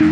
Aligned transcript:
Ne 0.00 0.06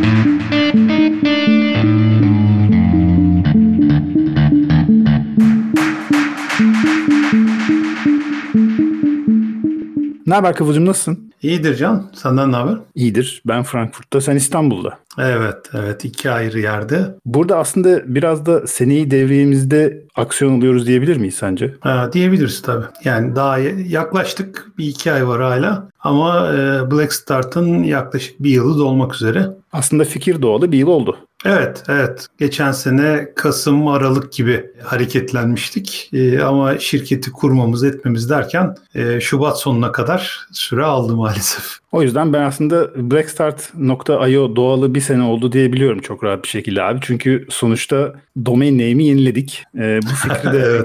haber 10.34 10.54
Kıvılcım 10.54 10.86
nasılsın? 10.86 11.27
İyidir 11.42 11.76
Can. 11.76 12.10
Senden 12.14 12.52
ne 12.52 12.56
haber? 12.56 12.74
İyidir. 12.94 13.42
Ben 13.46 13.62
Frankfurt'ta, 13.62 14.20
sen 14.20 14.36
İstanbul'da. 14.36 14.98
Evet, 15.18 15.56
evet. 15.74 16.04
iki 16.04 16.30
ayrı 16.30 16.58
yerde. 16.60 17.14
Burada 17.26 17.58
aslında 17.58 18.14
biraz 18.14 18.46
da 18.46 18.66
seneyi 18.66 19.10
devriyemizde 19.10 20.02
aksiyon 20.16 20.58
alıyoruz 20.58 20.86
diyebilir 20.86 21.16
miyiz 21.16 21.34
sence? 21.34 21.74
Ha, 21.80 22.10
diyebiliriz 22.12 22.62
tabii. 22.62 22.84
Yani 23.04 23.36
daha 23.36 23.58
yaklaştık. 23.88 24.66
Bir 24.78 24.86
iki 24.86 25.12
ay 25.12 25.28
var 25.28 25.42
hala. 25.42 25.88
Ama 26.00 26.52
e, 26.52 26.90
Black 26.90 27.12
Start'ın 27.12 27.82
yaklaşık 27.82 28.42
bir 28.42 28.50
yılı 28.50 28.78
dolmak 28.78 29.14
üzere. 29.14 29.46
Aslında 29.72 30.04
fikir 30.04 30.42
doğalı 30.42 30.72
bir 30.72 30.78
yıl 30.78 30.88
oldu. 30.88 31.18
Evet, 31.44 31.82
evet. 31.88 32.26
Geçen 32.38 32.72
sene 32.72 33.32
Kasım, 33.36 33.88
Aralık 33.88 34.32
gibi 34.32 34.70
hareketlenmiştik. 34.82 36.10
Ee, 36.12 36.42
ama 36.42 36.78
şirketi 36.78 37.32
kurmamız, 37.32 37.84
etmemiz 37.84 38.30
derken 38.30 38.74
e, 38.94 39.20
Şubat 39.20 39.60
sonuna 39.60 39.92
kadar 39.92 40.46
süre 40.52 40.84
aldı 40.84 41.16
maalesef. 41.16 41.78
O 41.92 42.02
yüzden 42.02 42.32
ben 42.32 42.42
aslında 42.42 43.10
blackstart.io 43.10 44.56
doğalı 44.56 44.94
bir 44.94 45.00
sene 45.00 45.22
oldu 45.22 45.52
diyebiliyorum 45.52 46.00
çok 46.00 46.24
rahat 46.24 46.42
bir 46.42 46.48
şekilde 46.48 46.82
abi. 46.82 46.98
Çünkü 47.02 47.46
sonuçta 47.50 48.14
domain 48.46 48.74
name'i 48.74 49.06
yeniledik. 49.06 49.64
Ee, 49.78 50.00
bu 50.02 50.28
fikri 50.28 50.52
de 50.52 50.82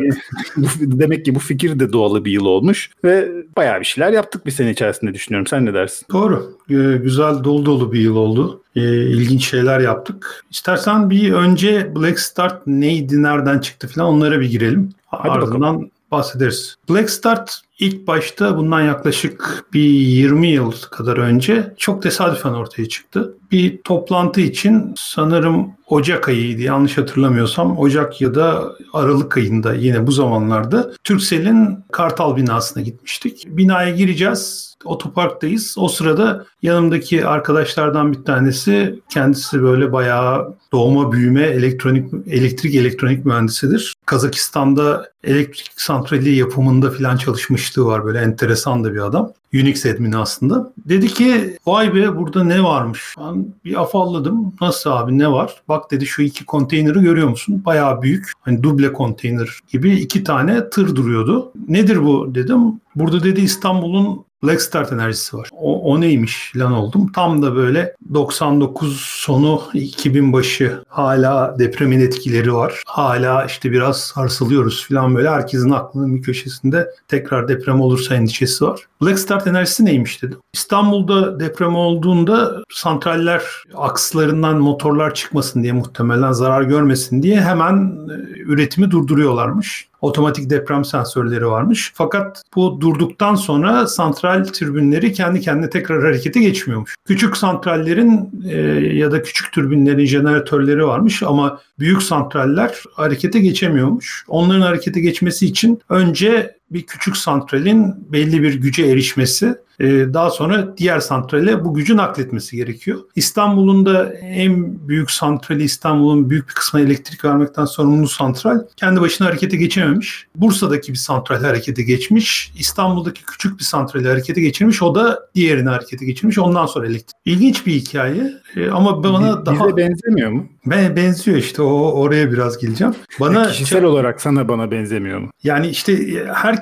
demek 0.80 1.25
ki 1.25 1.35
bu 1.35 1.39
fikir 1.39 1.80
de 1.80 1.94
doğalı 1.94 2.25
bir 2.25 2.31
yıl 2.31 2.45
olmuş 2.45 2.89
ve 3.03 3.31
bayağı 3.58 3.80
bir 3.80 3.85
şeyler 3.85 4.11
yaptık 4.11 4.45
bir 4.45 4.52
sene 4.52 4.71
içerisinde 4.71 5.13
düşünüyorum. 5.13 5.47
Sen 5.47 5.66
ne 5.66 5.73
dersin? 5.73 6.05
Doğru. 6.11 6.58
Ee, 6.70 6.97
güzel 7.03 7.44
dolu 7.44 7.66
dolu 7.66 7.94
bir 7.94 7.99
yıl 7.99 8.16
oldu. 8.16 8.61
Ee, 8.75 8.81
ilginç 9.05 9.49
şeyler 9.49 9.80
yaptık. 9.80 10.45
İstersen 10.52 11.09
bir 11.09 11.33
önce 11.33 11.95
Black 11.95 12.20
Start 12.20 12.67
neydi, 12.67 13.23
nereden 13.23 13.59
çıktı 13.59 13.88
falan 13.88 14.08
onlara 14.08 14.39
bir 14.39 14.49
girelim. 14.49 14.89
Hadi 15.05 15.30
Ardından 15.30 15.61
bakalım. 15.61 15.89
bahsederiz. 16.11 16.75
Black 16.89 17.09
Start 17.09 17.61
ilk 17.79 18.07
başta 18.07 18.57
bundan 18.57 18.81
yaklaşık 18.81 19.66
bir 19.73 19.83
20 19.83 20.47
yıl 20.47 20.71
kadar 20.91 21.17
önce 21.17 21.73
çok 21.77 22.03
tesadüfen 22.03 22.53
ortaya 22.53 22.89
çıktı. 22.89 23.38
Bir 23.52 23.81
toplantı 23.83 24.41
için 24.41 24.93
sanırım 24.97 25.67
Ocak 25.88 26.30
ayıydı 26.30 26.61
yanlış 26.61 26.97
hatırlamıyorsam 26.97 27.80
Ocak 27.80 28.21
ya 28.21 28.35
da 28.35 28.75
Aralık 28.93 29.38
ayında 29.38 29.73
yine 29.73 30.07
bu 30.07 30.11
zamanlarda 30.11 30.91
Türksel'in 31.03 31.80
Kartal 31.91 32.35
binasına 32.35 32.83
gitmiştik. 32.83 33.45
Binaya 33.47 33.89
gireceğiz 33.89 34.73
otoparktayız. 34.85 35.75
O 35.77 35.87
sırada 35.87 36.45
yanımdaki 36.61 37.25
arkadaşlardan 37.25 38.13
bir 38.13 38.23
tanesi 38.23 38.99
kendisi 39.09 39.61
böyle 39.61 39.91
bayağı 39.91 40.58
doğma 40.71 41.11
büyüme 41.11 41.41
elektronik 41.41 42.13
elektrik 42.27 42.75
elektronik 42.75 43.25
mühendisidir. 43.25 43.93
Kazakistan'da 44.05 45.09
elektrik 45.23 45.71
santrali 45.75 46.35
yapımında 46.35 46.91
falan 46.91 47.17
çalışmışlığı 47.64 47.86
var 47.86 48.06
böyle 48.06 48.19
enteresan 48.19 48.83
da 48.83 48.94
bir 48.94 49.06
adam. 49.06 49.31
Unix 49.53 49.86
admini 49.86 50.17
aslında. 50.17 50.73
Dedi 50.78 51.08
ki 51.08 51.58
vay 51.66 51.94
be 51.95 52.17
burada 52.17 52.44
ne 52.44 52.64
varmış? 52.64 53.16
Ben 53.20 53.45
bir 53.66 53.81
afalladım. 53.81 54.53
Nasıl 54.61 54.89
abi 54.89 55.17
ne 55.17 55.31
var? 55.31 55.61
Bak 55.67 55.92
dedi 55.92 56.05
şu 56.05 56.22
iki 56.22 56.45
konteyneri 56.45 57.02
görüyor 57.02 57.30
musun? 57.30 57.61
Bayağı 57.66 58.02
büyük. 58.02 58.31
Hani 58.42 58.64
duble 58.64 58.94
konteyner 58.94 59.59
gibi 59.72 59.95
iki 59.95 60.23
tane 60.23 60.70
tır 60.70 60.95
duruyordu. 60.95 61.52
Nedir 61.67 62.03
bu 62.03 62.36
dedim. 62.36 62.59
Burada 62.95 63.23
dedi 63.23 63.42
İstanbul'un 63.42 64.25
Black 64.44 64.61
Start 64.61 64.91
enerjisi 64.91 65.38
var. 65.38 65.49
O, 65.52 65.94
o 65.94 66.02
neymiş 66.02 66.52
lan 66.55 66.72
oldum. 66.72 67.11
Tam 67.11 67.41
da 67.41 67.55
böyle 67.55 67.95
99 68.13 69.02
sonu 69.02 69.61
2000 69.73 70.33
başı 70.33 70.80
hala 70.88 71.59
depremin 71.59 71.99
etkileri 71.99 72.53
var. 72.53 72.83
Hala 72.86 73.45
işte 73.45 73.71
biraz 73.71 73.99
sarsılıyoruz 73.99 74.87
falan 74.87 75.15
böyle. 75.15 75.30
Herkesin 75.30 75.70
aklının 75.70 76.15
bir 76.15 76.21
köşesinde 76.21 76.89
tekrar 77.08 77.48
deprem 77.48 77.81
olursa 77.81 78.15
endişesi 78.15 78.65
var. 78.65 78.87
Black 79.02 79.20
Start 79.20 79.48
enerjisi 79.48 79.86
neymiş 79.86 80.23
dedim. 80.23 80.37
İstanbul'da 80.54 81.39
deprem 81.39 81.75
olduğunda 81.75 82.64
santraller 82.70 83.43
akslarından 83.75 84.58
motorlar 84.58 85.14
çıkmasın 85.14 85.64
diye 85.64 85.73
muhtemelen 85.73 86.31
zarar 86.31 86.61
görmesin 86.61 87.23
diye 87.23 87.42
hemen 87.42 87.98
e, 88.10 88.39
üretimi 88.39 88.92
durduruyorlarmış 88.92 89.87
otomatik 90.03 90.49
deprem 90.49 90.86
sensörleri 90.86 91.47
varmış. 91.47 91.91
Fakat 91.95 92.43
bu 92.55 92.81
durduktan 92.81 93.36
sonra 93.36 93.87
santral 93.87 94.45
türbinleri 94.45 95.14
kendi 95.14 95.41
kendine 95.41 95.69
tekrar 95.69 96.03
harekete 96.03 96.39
geçmiyormuş. 96.39 96.95
Küçük 97.05 97.37
santrallerin 97.37 98.31
e, 98.49 98.58
ya 98.95 99.11
da 99.11 99.21
küçük 99.23 99.52
türbinlerin 99.52 100.05
jeneratörleri 100.05 100.86
varmış 100.87 101.23
ama 101.23 101.59
büyük 101.80 102.03
santraller 102.03 102.83
harekete 102.93 103.39
geçemiyormuş. 103.39 104.25
Onların 104.27 104.61
harekete 104.61 105.02
geçmesi 105.02 105.45
için 105.45 105.80
önce 105.89 106.58
bir 106.73 106.86
küçük 106.86 107.17
santralin 107.17 108.11
belli 108.11 108.44
bir 108.44 108.54
güce 108.54 108.86
erişmesi 108.86 109.56
e, 109.80 109.86
daha 110.14 110.30
sonra 110.30 110.78
diğer 110.78 111.00
santrale 111.00 111.66
bu 111.66 111.73
gücü 111.73 111.98
nakletmesi 111.98 112.56
gerekiyor. 112.56 113.00
İstanbul'un 113.16 113.86
da 113.86 114.14
en 114.14 114.88
büyük 114.88 115.11
santrali 115.11 115.64
İstanbul'un 115.64 116.30
büyük 116.30 116.50
bir 116.50 116.54
kısmına 116.54 116.84
elektrik 116.84 117.26
vermekten 117.26 117.66
sorumlu 117.66 118.08
santral 118.08 118.60
kendi 118.76 119.02
başına 119.02 119.28
harekete 119.28 119.58
geçememiş. 119.58 120.28
Bursa'daki 120.36 120.92
bir 120.92 120.98
santral 120.98 121.44
harekete 121.44 121.84
geçmiş. 121.84 122.54
İstanbul'daki 122.60 123.26
küçük 123.26 123.60
bir 123.60 123.64
santrali 123.64 124.08
harekete 124.08 124.42
geçirmiş. 124.42 124.82
O 124.82 124.95
da 124.95 125.20
diğerini 125.36 125.70
harekete 125.70 126.05
geçirmiş. 126.05 126.40
Ondan 126.40 126.66
sonra 126.66 126.88
elektrik. 126.88 127.16
İlginç 127.26 127.66
bir 127.66 127.73
hikaye 127.73 128.34
e, 128.56 128.69
ama 128.69 129.04
bana 129.04 129.19
Bize 129.19 129.45
daha... 129.45 129.68
Bize 129.68 129.78
benzemiyor 129.78 130.31
mu? 130.31 130.48
Ben 130.66 130.95
benziyor 130.95 131.38
işte 131.38 131.62
o 131.62 131.92
oraya 131.92 132.31
biraz 132.31 132.57
geleceğim. 132.57 132.95
Bana 133.19 133.48
kişisel 133.48 133.81
çok... 133.81 133.90
olarak 133.90 134.22
sana 134.22 134.48
bana 134.48 134.72
benzemiyor 134.72 135.19
mu? 135.19 135.30
Yani 135.44 135.68
işte 135.68 135.94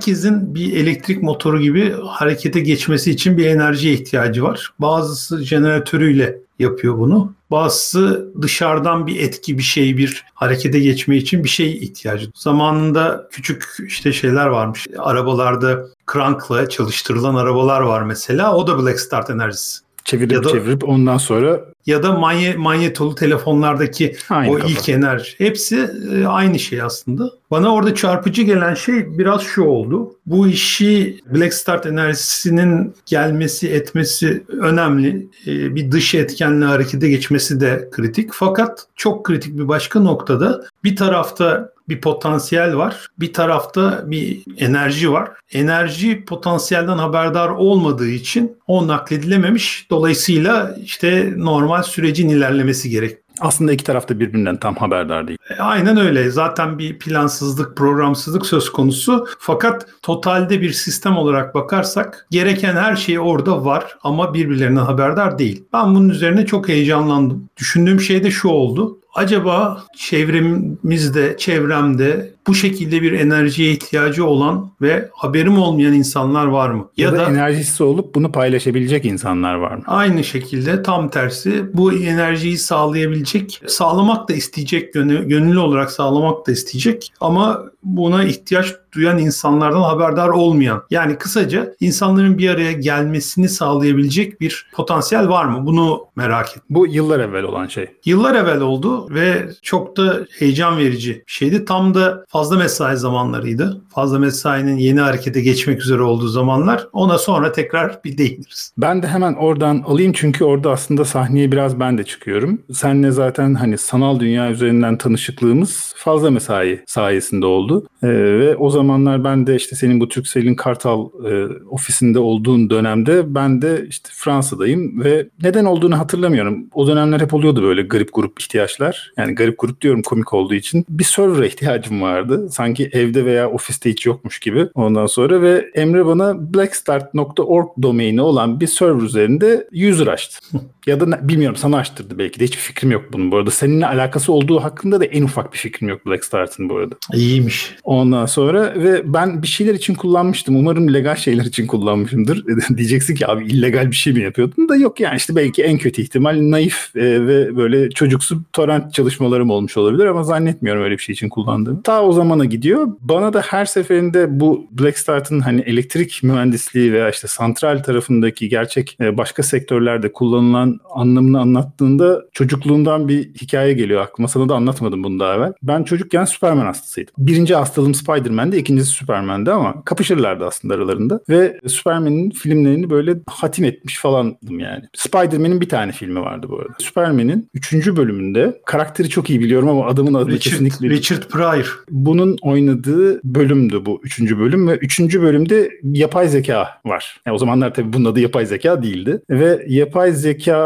herkesin 0.02 0.56
bir 0.56 0.74
elektrik 0.74 1.24
motoru 1.24 1.62
gibi 1.62 1.96
harekete 2.08 2.60
geçmesi 2.60 3.12
için 3.12 3.38
bir 3.38 3.46
enerjiye 3.46 3.94
ihtiyacı 3.94 4.44
var. 4.44 4.74
Bazısı 4.80 5.44
jeneratörüyle 5.44 6.38
yapıyor 6.60 6.98
bunu. 6.98 7.34
Bazısı 7.52 8.32
dışarıdan 8.42 9.08
bir 9.08 9.20
etki, 9.20 9.58
bir 9.58 9.64
şey, 9.64 9.98
bir 9.98 10.26
harekete 10.34 10.80
geçme 10.80 11.18
için 11.18 11.44
bir 11.44 11.50
şey 11.50 11.78
ihtiyacı. 11.78 12.32
Zamanında 12.36 13.28
küçük 13.32 13.66
işte 13.88 14.14
şeyler 14.14 14.46
varmış. 14.48 14.88
Arabalarda 14.98 15.86
crankla 16.14 16.70
çalıştırılan 16.70 17.36
arabalar 17.36 17.82
var 17.82 18.02
mesela. 18.02 18.56
O 18.56 18.68
da 18.68 18.84
Black 18.84 19.00
Start 19.00 19.30
enerjisi. 19.30 19.80
Çevirip 20.06 20.32
ya 20.32 20.44
da, 20.44 20.50
çevirip 20.50 20.90
ondan 20.90 21.18
sonra 21.18 21.66
ya 21.86 22.04
da 22.04 22.12
manye, 22.12 22.54
manyetolu 22.54 23.16
telefonlardaki 23.16 24.16
aynı 24.30 24.52
o 24.52 24.56
kafa. 24.56 24.68
ilk 24.68 24.90
enerji. 24.90 25.34
Hepsi 25.38 25.90
e, 26.14 26.26
aynı 26.26 26.60
şey 26.60 26.82
aslında. 26.82 27.32
Bana 27.52 27.74
orada 27.74 27.96
çarpıcı 27.96 28.42
gelen 28.42 28.74
şey 28.74 29.18
biraz 29.18 29.42
şu 29.42 29.64
oldu. 29.64 30.16
Bu 30.26 30.48
işi 30.48 31.20
Black 31.34 31.54
Start 31.54 31.86
enerjisinin 31.86 32.94
gelmesi 33.06 33.70
etmesi 33.70 34.44
önemli. 34.48 35.28
E, 35.48 35.76
bir 35.76 35.92
dış 35.92 36.16
etkenle 36.16 36.66
harekete 36.66 37.10
geçmesi 37.10 37.60
de 37.60 37.90
kritik. 37.92 38.30
Fakat 38.34 38.86
çok 38.96 39.26
kritik 39.26 39.58
bir 39.58 39.68
başka 39.68 40.00
noktada 40.00 40.62
bir 40.84 40.96
tarafta 40.96 41.72
bir 41.92 42.02
potansiyel 42.02 42.78
var. 42.78 43.08
Bir 43.20 43.34
tarafta 43.34 44.04
bir 44.06 44.42
enerji 44.58 45.12
var. 45.12 45.30
Enerji 45.54 46.26
potansiyelden 46.26 46.98
haberdar 46.98 47.50
olmadığı 47.50 48.10
için 48.10 48.58
o 48.68 48.88
nakledilememiş. 48.88 49.88
Dolayısıyla 49.90 50.76
işte 50.84 51.34
normal 51.38 51.84
sürecin 51.84 52.30
ilerlemesi 52.30 52.90
gerek. 52.90 53.18
Aslında 53.42 53.74
iki 53.74 53.84
taraf 53.84 54.10
da 54.10 54.20
birbirinden 54.20 54.58
tam 54.58 54.76
haberdar 54.76 55.28
değil. 55.28 55.40
E, 55.50 55.62
aynen 55.62 55.98
öyle. 55.98 56.30
Zaten 56.30 56.80
bir 56.80 57.00
plansızlık, 57.00 57.78
programsızlık 57.78 58.46
söz 58.46 58.72
konusu. 58.72 59.28
Fakat 59.40 59.88
totalde 60.02 60.62
bir 60.62 60.72
sistem 60.72 61.18
olarak 61.18 61.56
bakarsak 61.56 62.28
gereken 62.32 62.76
her 62.76 62.96
şey 62.96 63.20
orada 63.20 63.66
var 63.66 63.98
ama 64.04 64.34
birbirlerinden 64.34 64.82
haberdar 64.82 65.40
değil. 65.40 65.64
Ben 65.74 65.96
bunun 65.96 66.10
üzerine 66.10 66.46
çok 66.46 66.70
heyecanlandım. 66.70 67.50
Düşündüğüm 67.58 68.02
şey 68.02 68.24
de 68.24 68.32
şu 68.32 68.48
oldu 68.48 69.01
acaba 69.14 69.86
çevremizde, 69.96 71.38
çevremde 71.38 72.34
bu 72.48 72.56
şekilde 72.56 73.02
bir 73.02 73.12
enerjiye 73.12 73.72
ihtiyacı 73.72 74.26
olan 74.26 74.72
ve 74.82 75.10
haberim 75.14 75.58
olmayan 75.58 75.94
insanlar 75.94 76.46
var 76.46 76.70
mı? 76.70 76.90
Ya, 76.98 77.08
ya 77.08 77.14
da, 77.14 77.18
da 77.18 77.30
enerjisi 77.30 77.84
olup 77.84 78.16
bunu 78.16 78.32
paylaşabilecek 78.32 79.06
insanlar 79.06 79.56
var 79.56 79.76
mı? 79.76 79.84
Aynı 79.88 80.24
şekilde 80.24 80.84
tam 80.84 81.10
tersi 81.10 81.66
bu 81.74 81.94
enerjiyi 81.94 82.58
sağlayabilecek, 82.58 83.62
sağlamak 83.68 84.30
da 84.30 84.34
isteyecek, 84.34 84.94
gönüllü 84.94 85.60
olarak 85.60 85.92
sağlamak 85.92 86.48
da 86.48 86.52
isteyecek 86.52 87.14
ama 87.22 87.72
buna 87.84 88.24
ihtiyaç 88.24 88.76
duyan 88.94 89.18
insanlardan 89.18 89.82
haberdar 89.82 90.30
olmayan. 90.30 90.84
Yani 90.90 91.18
kısaca 91.18 91.76
insanların 91.80 92.38
bir 92.38 92.50
araya 92.50 92.72
gelmesini 92.72 93.50
sağlayabilecek 93.50 94.42
bir 94.42 94.68
potansiyel 94.74 95.30
var 95.30 95.46
mı? 95.46 95.66
Bunu 95.66 96.06
merak 96.16 96.50
ettim. 96.50 96.62
Bu 96.70 96.88
yıllar 96.88 97.20
evvel 97.20 97.44
olan 97.44 97.68
şey. 97.68 97.88
Yıllar 98.06 98.36
evvel 98.36 98.62
oldu 98.62 99.08
ve 99.10 99.50
çok 99.62 99.98
da 99.98 100.26
heyecan 100.40 100.78
verici 100.78 101.24
bir 101.28 101.32
şeydi. 101.32 101.66
Tam 101.66 101.94
da 101.94 102.26
fazla 102.32 102.58
mesai 102.58 102.98
zamanlarıydı. 102.98 103.82
Fazla 103.90 104.20
mesainin 104.20 104.78
yeni 104.78 105.00
harekete 105.00 105.42
geçmek 105.42 105.82
üzere 105.82 106.02
olduğu 106.02 106.28
zamanlar. 106.28 106.88
Ona 106.94 107.18
sonra 107.18 107.52
tekrar 107.52 108.04
bir 108.04 108.18
değiniriz. 108.18 108.72
Ben 108.78 109.04
de 109.04 109.08
hemen 109.08 109.34
oradan 109.34 109.84
alayım 109.88 110.14
çünkü 110.16 110.44
orada 110.44 110.72
aslında 110.72 111.06
sahneye 111.06 111.52
biraz 111.52 111.80
ben 111.80 111.98
de 111.98 112.04
çıkıyorum. 112.04 112.62
Senle 112.74 113.12
zaten 113.12 113.54
hani 113.54 113.78
sanal 113.78 114.20
dünya 114.20 114.52
üzerinden 114.52 114.98
tanışıklığımız 114.98 115.94
fazla 115.98 116.32
mesai 116.32 116.84
sayesinde 116.88 117.46
oldu. 117.46 117.88
Ee, 118.04 118.08
ve 118.08 118.56
o 118.56 118.70
zamanlar 118.70 119.24
ben 119.24 119.48
de 119.48 119.56
işte 119.56 119.76
senin 119.76 120.00
bu 120.00 120.08
Türkcell'in 120.08 120.56
Kartal 120.56 121.10
e, 121.32 121.46
ofisinde 121.70 122.20
olduğun 122.20 122.70
dönemde 122.70 123.36
ben 123.36 123.62
de 123.62 123.86
işte 123.90 124.10
Fransa'dayım 124.14 125.04
ve 125.04 125.28
neden 125.44 125.66
olduğunu 125.66 126.00
hatırlamıyorum. 126.00 126.66
O 126.74 126.88
dönemler 126.88 127.20
hep 127.20 127.34
oluyordu 127.34 127.64
böyle 127.64 127.82
garip 127.82 128.14
grup 128.14 128.42
ihtiyaçlar. 128.42 129.12
Yani 129.18 129.36
garip 129.36 129.60
grup 129.60 129.82
diyorum 129.82 130.02
komik 130.02 130.34
olduğu 130.34 130.54
için. 130.54 130.86
Bir 130.90 131.04
server'a 131.04 131.46
ihtiyacım 131.46 132.02
vardı. 132.22 132.50
Sanki 132.52 132.90
evde 132.94 133.26
veya 133.26 133.52
ofiste 133.52 133.90
hiç 133.90 134.06
yokmuş 134.06 134.40
gibi. 134.40 134.68
Ondan 134.76 135.06
sonra 135.06 135.42
ve 135.42 135.72
Emre 135.76 136.06
bana 136.06 136.54
blackstart.org 136.54 137.68
domaini 137.82 138.22
olan 138.22 138.60
bir 138.60 138.68
server 138.68 139.02
üzerinde 139.02 139.68
user 139.90 140.08
açtı. 140.08 140.40
ya 140.88 141.00
da 141.00 141.28
bilmiyorum 141.28 141.56
sana 141.56 141.78
açtırdı 141.78 142.18
belki 142.18 142.40
de 142.40 142.44
hiçbir 142.44 142.62
fikrim 142.62 142.92
yok 142.92 143.06
bunun 143.14 143.32
bu 143.32 143.38
arada. 143.38 143.52
Seninle 143.52 143.88
alakası 143.88 144.34
olduğu 144.34 144.64
hakkında 144.64 145.00
da 145.00 145.06
en 145.06 145.24
ufak 145.24 145.54
bir 145.54 145.58
fikrim 145.58 145.90
yok 145.90 146.06
Blackstart'ın 146.06 146.70
bu 146.70 146.76
arada. 146.78 146.96
İyiymiş. 147.14 147.76
Ondan 147.84 148.26
sonra 148.26 148.74
ve 148.76 149.14
ben 149.14 149.42
bir 149.42 149.48
şeyler 149.48 149.74
için 149.74 149.94
kullanmıştım. 149.94 150.56
Umarım 150.56 150.94
legal 150.94 151.16
şeyler 151.16 151.46
için 151.46 151.68
kullanmışımdır. 151.68 152.46
Diyeceksin 152.78 153.16
ki 153.16 153.28
abi 153.28 153.46
illegal 153.46 153.92
bir 153.92 153.96
şey 153.96 154.14
mi 154.14 154.22
yapıyordun 154.22 154.70
da 154.70 154.76
yok 154.76 155.00
yani 155.00 155.18
işte 155.18 155.36
belki 155.36 155.64
en 155.64 155.78
kötü 155.78 156.02
ihtimal 156.02 156.38
naif 156.42 156.96
e, 156.96 157.28
ve 157.28 157.58
böyle 157.58 157.90
çocuksu 157.90 158.42
torrent 158.54 158.94
çalışmalarım 158.94 159.50
olmuş 159.50 159.78
olabilir 159.78 160.06
ama 160.06 160.24
zannetmiyorum 160.24 160.84
öyle 160.84 160.98
bir 160.98 161.04
şey 161.04 161.14
için 161.14 161.30
kullandığımı. 161.30 161.84
Ta 161.84 162.04
o 162.04 162.14
zamana 162.14 162.46
gidiyor. 162.46 162.88
Bana 163.02 163.34
da 163.34 163.42
her 163.42 163.66
seferinde 163.66 164.40
bu 164.40 164.68
Blackstart'ın 164.72 165.40
hani 165.40 165.62
elektrik 165.62 166.20
mühendisliği 166.24 166.94
veya 166.94 167.10
işte 167.10 167.28
santral 167.28 167.84
tarafındaki 167.84 168.50
gerçek 168.50 168.98
e, 169.02 169.18
başka 169.18 169.44
sektörlerde 169.44 170.14
kullanılan 170.14 170.71
anlamını 170.90 171.40
anlattığında 171.40 172.26
çocukluğumdan 172.34 173.08
bir 173.08 173.34
hikaye 173.34 173.74
geliyor 173.74 174.02
aklıma. 174.02 174.28
Sana 174.28 174.50
da 174.50 174.56
anlatmadım 174.56 175.04
bunu 175.04 175.20
daha 175.20 175.36
evvel. 175.36 175.54
Ben 175.64 175.84
çocukken 175.84 176.26
Superman 176.26 176.66
hastasıydım. 176.66 177.14
Birinci 177.18 177.56
hastalığım 177.56 177.94
Spider-Man'di, 177.94 178.58
ikincisi 178.58 178.90
Superman'di 178.90 179.52
ama 179.52 179.84
kapışırlardı 179.86 180.46
aslında 180.46 180.74
aralarında. 180.74 181.20
Ve 181.30 181.60
Superman'in 181.68 182.30
filmlerini 182.30 182.90
böyle 182.90 183.16
hatim 183.28 183.66
etmiş 183.66 184.00
falandım 184.00 184.60
yani. 184.60 184.84
Spider-Man'in 184.96 185.62
bir 185.62 185.70
tane 185.70 185.92
filmi 185.92 186.22
vardı 186.22 186.48
bu 186.50 186.60
arada. 186.60 186.74
Superman'in 186.80 187.50
üçüncü 187.54 187.98
bölümünde 187.98 188.62
karakteri 188.66 189.10
çok 189.10 189.30
iyi 189.30 189.40
biliyorum 189.40 189.70
ama 189.70 189.86
adamın 189.86 190.14
adı 190.14 190.32
Richard, 190.32 190.42
kesinlikle... 190.42 190.90
Richard 190.90 191.24
Pryor. 191.24 191.84
Bunun 191.90 192.38
oynadığı 192.42 193.22
bölümdü 193.24 193.86
bu 193.86 194.02
üçüncü 194.04 194.40
bölüm 194.40 194.68
ve 194.68 194.76
üçüncü 194.76 195.22
bölümde 195.22 195.72
yapay 195.84 196.28
zeka 196.28 196.68
var. 196.86 197.22
Yani 197.28 197.36
o 197.36 197.38
zamanlar 197.38 197.74
tabii 197.74 197.94
bunun 197.94 198.06
adı 198.06 198.20
yapay 198.20 198.46
zeka 198.46 198.84
değildi. 198.84 199.22
Ve 199.30 199.66
yapay 199.68 200.12
zeka 200.12 200.61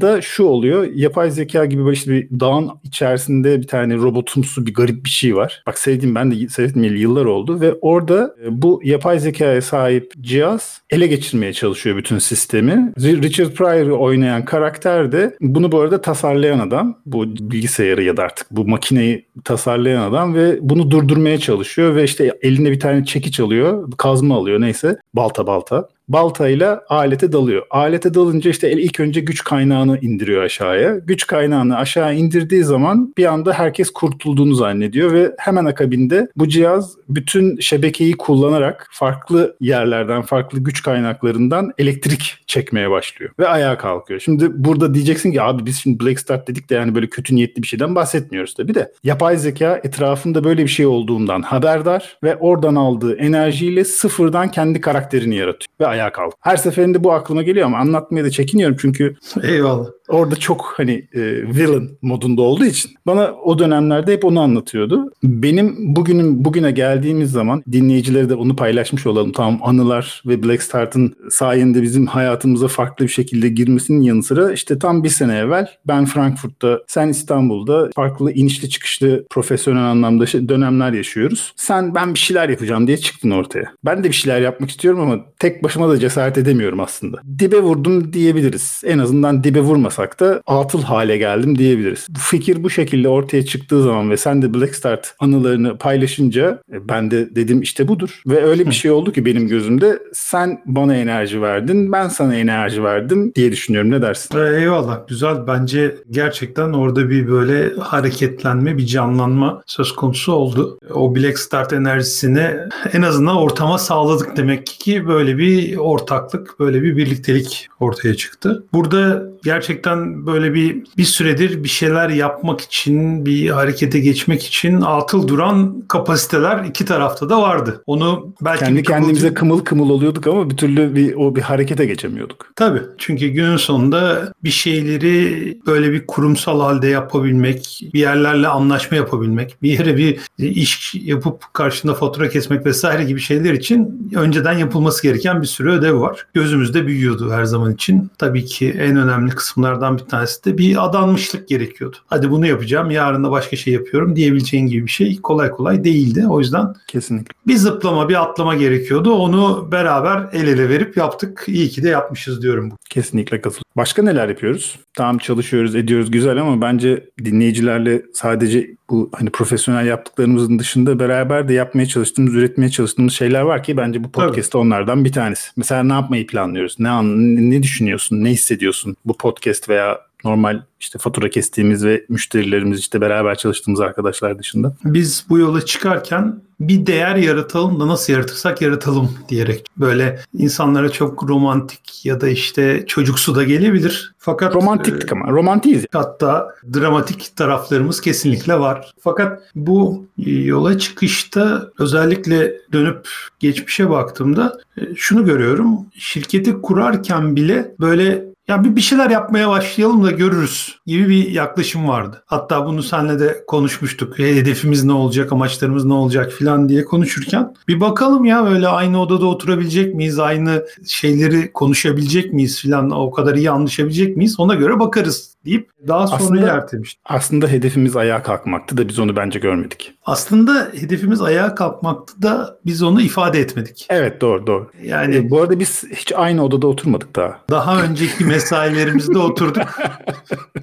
da 0.00 0.20
şu 0.20 0.44
oluyor. 0.44 0.86
Yapay 0.94 1.30
zeka 1.30 1.64
gibi 1.64 1.84
böyle 1.84 1.96
işte 1.96 2.10
bir 2.10 2.40
dağın 2.40 2.70
içerisinde 2.84 3.60
bir 3.60 3.66
tane 3.66 3.94
robotumsu 3.94 4.66
bir 4.66 4.74
garip 4.74 5.04
bir 5.04 5.10
şey 5.10 5.36
var. 5.36 5.62
Bak 5.66 5.78
sevdiğim 5.78 6.14
ben 6.14 6.30
de 6.30 6.48
seyretmeyeli 6.48 7.00
yıllar 7.00 7.24
oldu 7.24 7.60
ve 7.60 7.74
orada 7.80 8.34
e, 8.44 8.62
bu 8.62 8.80
yapay 8.84 9.18
zekaya 9.18 9.62
sahip 9.62 10.12
cihaz 10.20 10.80
ele 10.90 11.06
geçirmeye 11.06 11.52
çalışıyor 11.52 11.96
bütün 11.96 12.18
sistemi. 12.18 12.92
Richard 12.98 13.50
Pryor'ı 13.50 13.96
oynayan 13.96 14.44
karakter 14.44 15.12
de 15.12 15.36
bunu 15.40 15.72
bu 15.72 15.80
arada 15.80 16.00
tasarlayan 16.00 16.58
adam. 16.58 16.98
Bu 17.06 17.26
bilgisayarı 17.26 18.02
ya 18.02 18.16
da 18.16 18.22
artık 18.22 18.46
bu 18.50 18.68
makineyi 18.68 19.26
tasarlayan 19.44 20.02
adam 20.02 20.34
ve 20.34 20.58
bunu 20.60 20.90
durdurmaya 20.90 21.38
çalışıyor 21.38 21.96
ve 21.96 22.04
işte 22.04 22.38
elinde 22.42 22.70
bir 22.70 22.80
tane 22.80 23.04
çekiç 23.04 23.40
alıyor, 23.40 23.90
kazma 23.98 24.36
alıyor 24.36 24.60
neyse, 24.60 24.96
balta 25.14 25.46
balta 25.46 25.88
baltayla 26.12 26.82
alete 26.88 27.32
dalıyor. 27.32 27.62
Alete 27.70 28.14
dalınca 28.14 28.50
işte 28.50 28.72
ilk 28.72 29.00
önce 29.00 29.20
güç 29.20 29.44
kaynağını 29.44 29.98
indiriyor 29.98 30.42
aşağıya. 30.42 30.98
Güç 30.98 31.26
kaynağını 31.26 31.76
aşağı 31.76 32.14
indirdiği 32.14 32.64
zaman 32.64 33.14
bir 33.18 33.24
anda 33.24 33.52
herkes 33.52 33.90
kurtulduğunu 33.90 34.54
zannediyor 34.54 35.12
ve 35.12 35.32
hemen 35.38 35.64
akabinde 35.64 36.28
bu 36.36 36.48
cihaz 36.48 36.96
bütün 37.08 37.60
şebekeyi 37.60 38.16
kullanarak 38.16 38.88
farklı 38.92 39.56
yerlerden, 39.60 40.22
farklı 40.22 40.58
güç 40.58 40.82
kaynaklarından 40.82 41.72
elektrik 41.78 42.36
çekmeye 42.46 42.90
başlıyor 42.90 43.32
ve 43.38 43.48
ayağa 43.48 43.78
kalkıyor. 43.78 44.20
Şimdi 44.20 44.64
burada 44.64 44.94
diyeceksin 44.94 45.32
ki 45.32 45.42
abi 45.42 45.66
biz 45.66 45.80
şimdi 45.80 46.04
Black 46.04 46.20
Start 46.20 46.48
dedik 46.48 46.70
de 46.70 46.74
yani 46.74 46.94
böyle 46.94 47.06
kötü 47.06 47.36
niyetli 47.36 47.62
bir 47.62 47.66
şeyden 47.66 47.94
bahsetmiyoruz 47.94 48.54
tabii 48.54 48.74
de. 48.74 48.92
Yapay 49.04 49.36
zeka 49.36 49.80
etrafında 49.84 50.44
böyle 50.44 50.62
bir 50.62 50.68
şey 50.68 50.86
olduğundan 50.86 51.42
haberdar 51.42 52.18
ve 52.22 52.36
oradan 52.36 52.74
aldığı 52.74 53.16
enerjiyle 53.16 53.84
sıfırdan 53.84 54.50
kendi 54.50 54.80
karakterini 54.80 55.36
yaratıyor 55.36 55.70
ve 55.80 55.86
ayağa 55.86 55.99
ayağa 56.00 56.12
kalk. 56.12 56.34
Her 56.40 56.56
seferinde 56.56 57.04
bu 57.04 57.12
aklıma 57.12 57.42
geliyor 57.42 57.66
ama 57.66 57.78
anlatmaya 57.78 58.24
da 58.24 58.30
çekiniyorum 58.30 58.76
çünkü 58.80 59.16
Eyvallah. 59.42 59.86
Orada 60.08 60.36
çok 60.36 60.74
hani 60.76 61.08
e, 61.12 61.20
villain 61.42 61.98
modunda 62.02 62.42
olduğu 62.42 62.64
için 62.64 62.90
bana 63.06 63.32
o 63.44 63.58
dönemlerde 63.58 64.12
hep 64.12 64.24
onu 64.24 64.40
anlatıyordu. 64.40 65.12
Benim 65.22 65.96
bugünün 65.96 66.44
bugüne 66.44 66.70
geldiğimiz 66.70 67.30
zaman 67.32 67.62
dinleyicileri 67.72 68.28
de 68.28 68.34
onu 68.34 68.56
paylaşmış 68.56 69.06
olalım. 69.06 69.32
Tamam 69.32 69.58
anılar 69.62 70.22
ve 70.26 70.42
Black 70.42 70.62
Start'ın 70.62 71.14
sayende 71.30 71.82
bizim 71.82 72.06
hayatımıza 72.06 72.68
farklı 72.68 73.04
bir 73.04 73.10
şekilde 73.10 73.48
girmesinin 73.48 74.00
yanı 74.00 74.22
sıra 74.22 74.52
işte 74.52 74.78
tam 74.78 75.04
bir 75.04 75.08
sene 75.08 75.36
evvel 75.36 75.68
ben 75.88 76.04
Frankfurt'ta, 76.04 76.78
sen 76.86 77.08
İstanbul'da 77.08 77.90
farklı 77.94 78.32
inişli 78.32 78.68
çıkışlı 78.68 79.26
profesyonel 79.30 79.82
anlamda 79.82 80.26
şey, 80.26 80.48
dönemler 80.48 80.92
yaşıyoruz. 80.92 81.52
Sen 81.56 81.94
ben 81.94 82.14
bir 82.14 82.18
şeyler 82.18 82.48
yapacağım 82.48 82.86
diye 82.86 82.96
çıktın 82.96 83.30
ortaya. 83.30 83.72
Ben 83.84 84.04
de 84.04 84.08
bir 84.08 84.14
şeyler 84.14 84.40
yapmak 84.40 84.70
istiyorum 84.70 85.00
ama 85.00 85.24
tek 85.38 85.64
başıma 85.64 85.88
da 85.90 85.98
cesaret 85.98 86.38
edemiyorum 86.38 86.80
aslında. 86.80 87.20
Dibe 87.38 87.60
vurdum 87.60 88.12
diyebiliriz. 88.12 88.82
En 88.84 88.98
azından 88.98 89.44
dibe 89.44 89.60
vurmasak 89.60 90.20
da 90.20 90.42
atıl 90.46 90.82
hale 90.82 91.16
geldim 91.16 91.58
diyebiliriz. 91.58 92.06
Bu 92.10 92.18
fikir 92.18 92.64
bu 92.64 92.70
şekilde 92.70 93.08
ortaya 93.08 93.44
çıktığı 93.44 93.82
zaman 93.82 94.10
ve 94.10 94.16
sen 94.16 94.42
de 94.42 94.54
Black 94.54 94.74
Start 94.74 95.14
anılarını 95.18 95.78
paylaşınca 95.78 96.62
e, 96.72 96.88
ben 96.88 97.10
de 97.10 97.34
dedim 97.34 97.62
işte 97.62 97.88
budur. 97.88 98.22
Ve 98.26 98.44
öyle 98.44 98.66
bir 98.66 98.72
şey 98.72 98.90
oldu 98.90 99.12
ki 99.12 99.24
benim 99.24 99.48
gözümde 99.48 99.98
sen 100.12 100.62
bana 100.66 100.96
enerji 100.96 101.42
verdin, 101.42 101.92
ben 101.92 102.08
sana 102.08 102.34
enerji 102.34 102.84
verdim 102.84 103.32
diye 103.34 103.52
düşünüyorum. 103.52 103.90
Ne 103.90 104.02
dersin? 104.02 104.38
Eyvallah. 104.38 105.08
Güzel. 105.08 105.46
Bence 105.46 105.96
gerçekten 106.10 106.72
orada 106.72 107.10
bir 107.10 107.28
böyle 107.28 107.74
hareketlenme, 107.80 108.78
bir 108.78 108.86
canlanma 108.86 109.62
söz 109.66 109.92
konusu 109.92 110.32
oldu. 110.32 110.78
O 110.94 111.14
Black 111.16 111.38
Start 111.38 111.72
enerjisini 111.72 112.50
en 112.92 113.02
azından 113.02 113.36
ortama 113.36 113.78
sağladık 113.78 114.36
demek 114.36 114.66
ki 114.66 115.06
böyle 115.06 115.38
bir 115.38 115.76
ortaklık, 115.80 116.60
böyle 116.60 116.82
bir 116.82 116.96
birliktelik 116.96 117.68
ortaya 117.80 118.14
çıktı. 118.14 118.64
Burada 118.72 119.22
gerçekten 119.44 120.26
böyle 120.26 120.54
bir 120.54 120.82
bir 120.96 121.04
süredir 121.04 121.64
bir 121.64 121.68
şeyler 121.68 122.08
yapmak 122.08 122.60
için, 122.60 123.26
bir 123.26 123.50
harekete 123.50 124.00
geçmek 124.00 124.46
için 124.46 124.80
atıl 124.80 125.28
duran 125.28 125.84
kapasiteler 125.88 126.64
iki 126.64 126.84
tarafta 126.84 127.28
da 127.28 127.42
vardı. 127.42 127.82
Onu 127.86 128.34
belki 128.40 128.64
kendi 128.64 128.82
kendimize 128.82 129.34
kımıl 129.34 129.60
kımıl 129.60 129.90
oluyorduk 129.90 130.26
ama 130.26 130.50
bir 130.50 130.56
türlü 130.56 130.94
bir 130.94 131.14
o 131.14 131.36
bir 131.36 131.40
harekete 131.40 131.86
geçemiyorduk. 131.86 132.46
Tabii. 132.56 132.80
Çünkü 132.98 133.28
günün 133.28 133.56
sonunda 133.56 134.32
bir 134.44 134.50
şeyleri 134.50 135.58
böyle 135.66 135.92
bir 135.92 136.06
kurumsal 136.06 136.60
halde 136.60 136.88
yapabilmek, 136.88 137.80
bir 137.94 138.00
yerlerle 138.00 138.48
anlaşma 138.48 138.96
yapabilmek, 138.96 139.56
bir 139.62 139.78
yere 139.78 139.96
bir 139.96 140.20
iş 140.38 140.94
yapıp 140.94 141.54
karşında 141.54 141.94
fatura 141.94 142.28
kesmek 142.28 142.66
vesaire 142.66 143.04
gibi 143.04 143.20
şeyler 143.20 143.52
için 143.52 144.10
önceden 144.14 144.58
yapılması 144.58 145.02
gereken 145.02 145.42
bir 145.42 145.46
sürü 145.60 145.70
ödev 145.70 146.00
var. 146.00 146.26
Gözümüzde 146.34 146.86
büyüyordu 146.86 147.32
her 147.32 147.44
zaman 147.44 147.74
için. 147.74 148.10
Tabii 148.18 148.44
ki 148.44 148.70
en 148.70 148.96
önemli 148.96 149.30
kısımlardan 149.30 149.98
bir 149.98 150.02
tanesi 150.02 150.44
de 150.44 150.58
bir 150.58 150.84
adanmışlık 150.84 151.48
gerekiyordu. 151.48 151.96
Hadi 152.06 152.30
bunu 152.30 152.46
yapacağım, 152.46 152.90
yarın 152.90 153.24
da 153.24 153.30
başka 153.30 153.56
şey 153.56 153.74
yapıyorum 153.74 154.16
diyebileceğin 154.16 154.66
gibi 154.66 154.86
bir 154.86 154.90
şey 154.90 155.20
kolay 155.20 155.50
kolay 155.50 155.84
değildi. 155.84 156.26
O 156.28 156.40
yüzden 156.40 156.74
kesinlikle 156.86 157.32
bir 157.46 157.56
zıplama, 157.56 158.08
bir 158.08 158.22
atlama 158.22 158.54
gerekiyordu. 158.54 159.12
Onu 159.12 159.68
beraber 159.72 160.28
el 160.32 160.48
ele 160.48 160.68
verip 160.68 160.96
yaptık. 160.96 161.44
İyi 161.46 161.68
ki 161.68 161.82
de 161.82 161.88
yapmışız 161.88 162.42
diyorum. 162.42 162.72
Kesinlikle 162.90 163.40
katılıyorum. 163.40 163.70
Başka 163.76 164.02
neler 164.02 164.28
yapıyoruz? 164.28 164.78
Tamam 164.94 165.18
çalışıyoruz, 165.18 165.76
ediyoruz 165.76 166.10
güzel 166.10 166.40
ama 166.40 166.60
bence 166.60 167.10
dinleyicilerle 167.24 168.02
sadece 168.14 168.70
bu 168.90 169.10
hani 169.12 169.30
profesyonel 169.30 169.86
yaptıklarımızın 169.86 170.58
dışında 170.58 170.98
beraber 170.98 171.48
de 171.48 171.54
yapmaya 171.54 171.86
çalıştığımız, 171.86 172.34
üretmeye 172.34 172.70
çalıştığımız 172.70 173.12
şeyler 173.12 173.40
var 173.40 173.62
ki 173.62 173.76
bence 173.76 174.04
bu 174.04 174.10
podcast 174.10 174.54
onlardan 174.54 175.04
bir 175.04 175.12
tanesi. 175.12 175.50
Mesela 175.56 175.82
ne 175.82 175.92
yapmayı 175.92 176.26
planlıyoruz? 176.26 176.76
Ne 176.78 176.88
an, 176.88 177.36
ne 177.50 177.62
düşünüyorsun? 177.62 178.24
Ne 178.24 178.30
hissediyorsun 178.30 178.96
bu 179.04 179.16
podcast 179.16 179.68
veya 179.68 180.09
Normal 180.24 180.62
işte 180.80 180.98
fatura 180.98 181.30
kestiğimiz 181.30 181.84
ve 181.84 182.04
müşterilerimiz 182.08 182.80
işte 182.80 183.00
beraber 183.00 183.34
çalıştığımız 183.34 183.80
arkadaşlar 183.80 184.38
dışında. 184.38 184.76
Biz 184.84 185.26
bu 185.28 185.38
yola 185.38 185.64
çıkarken 185.64 186.40
bir 186.60 186.86
değer 186.86 187.16
yaratalım 187.16 187.80
da 187.80 187.88
nasıl 187.88 188.12
yaratırsak 188.12 188.62
yaratalım 188.62 189.18
diyerek 189.28 189.66
böyle 189.76 190.20
insanlara 190.34 190.88
çok 190.88 191.28
romantik 191.28 192.06
ya 192.06 192.20
da 192.20 192.28
işte 192.28 192.84
çocuksu 192.86 193.34
da 193.34 193.44
gelebilir. 193.44 194.14
Fakat 194.18 194.54
romantiktik 194.54 195.12
e, 195.12 195.14
ama 195.14 195.30
romantiyiz. 195.30 195.86
Hatta 195.92 196.54
dramatik 196.74 197.36
taraflarımız 197.36 198.00
kesinlikle 198.00 198.60
var. 198.60 198.92
Fakat 199.00 199.42
bu 199.54 200.06
yola 200.26 200.78
çıkışta 200.78 201.70
özellikle 201.78 202.52
dönüp 202.72 203.08
geçmişe 203.38 203.90
baktığımda 203.90 204.58
e, 204.76 204.94
şunu 204.94 205.24
görüyorum. 205.24 205.86
Şirketi 205.94 206.52
kurarken 206.62 207.36
bile 207.36 207.74
böyle 207.80 208.29
ya 208.50 208.64
bir, 208.64 208.76
bir 208.76 208.80
şeyler 208.80 209.10
yapmaya 209.10 209.48
başlayalım 209.48 210.04
da 210.04 210.10
görürüz 210.10 210.78
gibi 210.86 211.08
bir 211.08 211.30
yaklaşım 211.30 211.88
vardı. 211.88 212.22
Hatta 212.26 212.66
bunu 212.66 212.82
seninle 212.82 213.18
de 213.18 213.44
konuşmuştuk. 213.46 214.18
Hedefimiz 214.18 214.84
ne 214.84 214.92
olacak, 214.92 215.32
amaçlarımız 215.32 215.84
ne 215.84 215.92
olacak 215.92 216.32
filan 216.32 216.68
diye 216.68 216.84
konuşurken 216.84 217.54
bir 217.68 217.80
bakalım 217.80 218.24
ya 218.24 218.44
böyle 218.44 218.68
aynı 218.68 219.00
odada 219.02 219.26
oturabilecek 219.26 219.94
miyiz, 219.94 220.18
aynı 220.18 220.66
şeyleri 220.86 221.52
konuşabilecek 221.52 222.32
miyiz 222.32 222.60
filan 222.60 222.90
o 222.90 223.10
kadar 223.10 223.34
iyi 223.34 223.50
anlaşabilecek 223.50 224.16
miyiz 224.16 224.40
ona 224.40 224.54
göre 224.54 224.80
bakarız 224.80 225.30
deyip 225.44 225.70
daha 225.88 226.06
sonra 226.06 226.22
aslında, 226.22 226.40
ilerlemiştik. 226.40 227.00
Aslında 227.04 227.48
hedefimiz 227.48 227.96
ayağa 227.96 228.22
kalkmaktı 228.22 228.76
da 228.76 228.88
biz 228.88 228.98
onu 228.98 229.16
bence 229.16 229.38
görmedik. 229.38 229.92
Aslında 230.04 230.70
hedefimiz 230.80 231.22
ayağa 231.22 231.54
kalkmaktı 231.54 232.22
da 232.22 232.58
biz 232.66 232.82
onu 232.82 233.00
ifade 233.00 233.40
etmedik. 233.40 233.86
Evet 233.90 234.20
doğru 234.20 234.46
doğru. 234.46 234.70
Yani 234.82 235.16
e, 235.16 235.30
bu 235.30 235.40
arada 235.40 235.60
biz 235.60 235.84
hiç 235.90 236.12
aynı 236.16 236.44
odada 236.44 236.66
oturmadık 236.66 237.16
daha. 237.16 237.40
Daha 237.50 237.82
önceki 237.82 238.24
mesailerimizde 238.24 239.18
oturduk. 239.30 239.66